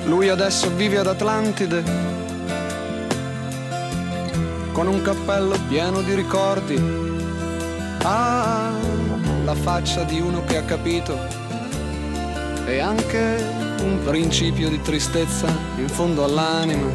[0.06, 1.82] Lui adesso vive ad Atlantide,
[4.70, 6.80] con un cappello pieno di ricordi.
[8.02, 8.70] Ha
[9.44, 11.18] la faccia di uno che ha capito
[12.66, 13.44] e anche
[13.82, 16.88] un principio di tristezza in fondo all'anima.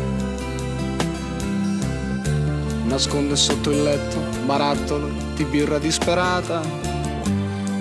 [2.85, 6.61] Nasconde sotto il letto barattolo di birra disperata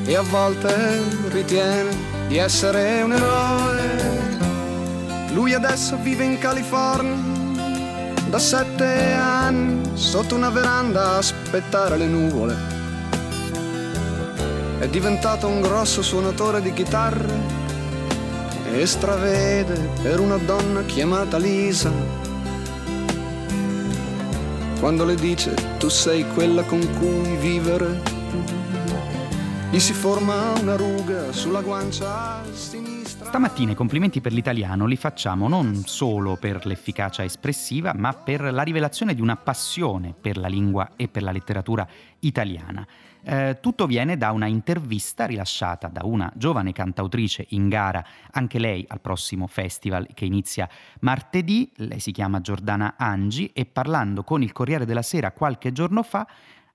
[0.04, 4.29] e a volte ritiene di essere un eroe
[5.40, 7.16] lui adesso vive in California
[8.28, 12.54] da sette anni sotto una veranda a aspettare le nuvole.
[14.80, 17.32] È diventato un grosso suonatore di chitarre
[18.70, 21.90] e stravede per una donna chiamata Lisa.
[24.78, 28.02] Quando le dice tu sei quella con cui vivere,
[29.70, 32.99] gli si forma una ruga sulla guancia sinistra.
[33.30, 38.62] Stamattina i complimenti per l'italiano li facciamo non solo per l'efficacia espressiva, ma per la
[38.62, 41.86] rivelazione di una passione per la lingua e per la letteratura
[42.18, 42.84] italiana.
[43.22, 48.84] Eh, tutto viene da una intervista rilasciata da una giovane cantautrice in gara, anche lei
[48.88, 50.68] al prossimo festival che inizia
[51.02, 51.70] martedì.
[51.76, 56.26] Lei si chiama Giordana Angi e parlando con il Corriere della Sera qualche giorno fa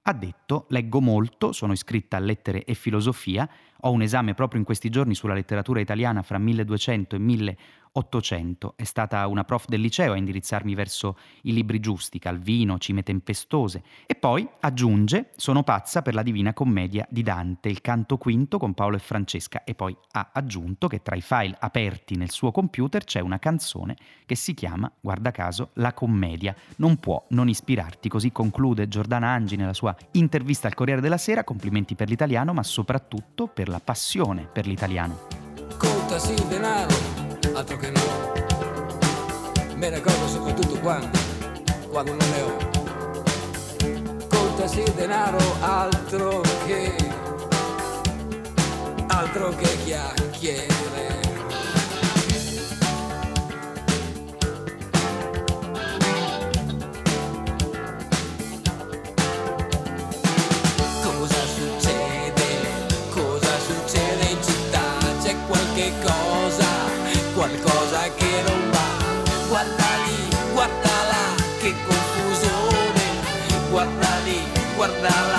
[0.07, 3.49] ha detto leggo molto, sono iscritta a lettere e filosofia,
[3.81, 8.73] ho un esame proprio in questi giorni sulla letteratura italiana fra 1200 e 1800 800.
[8.75, 13.83] È stata una prof del liceo a indirizzarmi verso i libri giusti, Calvino, Cime tempestose.
[14.05, 18.73] E poi aggiunge: Sono pazza per la Divina Commedia di Dante, il canto quinto con
[18.73, 19.63] Paolo e Francesca.
[19.63, 23.95] E poi ha aggiunto che tra i file aperti nel suo computer c'è una canzone
[24.25, 26.55] che si chiama, guarda caso, La Commedia.
[26.77, 28.09] Non può non ispirarti.
[28.09, 31.43] Così conclude Giordana Angi nella sua intervista al Corriere della Sera.
[31.43, 35.27] Complimenti per l'italiano, ma soprattutto per la passione per l'italiano.
[35.77, 37.24] Contasi il denaro
[37.55, 38.33] altro che no.
[39.75, 41.17] Me ne accorgo soprattutto quando,
[41.89, 42.57] quando non ne ho.
[44.27, 46.95] Contasi denaro, altro che,
[49.07, 50.85] altro che chiacchiere.
[74.85, 75.34] guardada.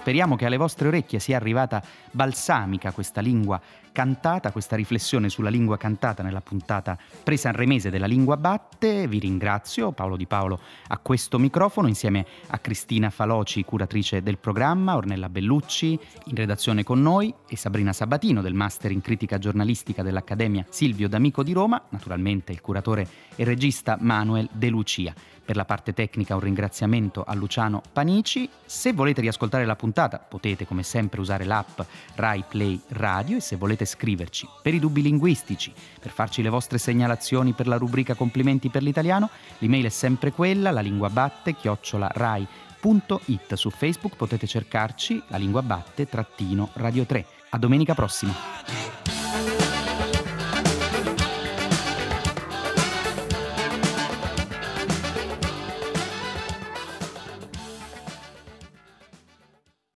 [0.00, 3.60] Speriamo che alle vostre orecchie sia arrivata balsamica questa lingua
[3.92, 9.06] cantata, questa riflessione sulla lingua cantata nella puntata pre-sanremese della Lingua Batte.
[9.06, 14.96] Vi ringrazio, Paolo Di Paolo, a questo microfono insieme a Cristina Faloci, curatrice del programma,
[14.96, 20.64] Ornella Bellucci in redazione con noi e Sabrina Sabatino del Master in Critica Giornalistica dell'Accademia
[20.70, 25.12] Silvio D'Amico di Roma, naturalmente il curatore e regista Manuel De Lucia.
[25.50, 28.48] Per la parte tecnica un ringraziamento a Luciano Panici.
[28.64, 31.80] Se volete riascoltare la puntata potete come sempre usare l'app
[32.14, 36.78] Rai Play Radio e se volete scriverci per i dubbi linguistici, per farci le vostre
[36.78, 39.28] segnalazioni per la rubrica Complimenti per l'italiano,
[39.58, 43.54] l'email è sempre quella, la lingua batte, chiocciola rai.it.
[43.54, 47.26] Su Facebook potete cercarci la lingua batte trattino radio 3.
[47.48, 49.59] A domenica prossima.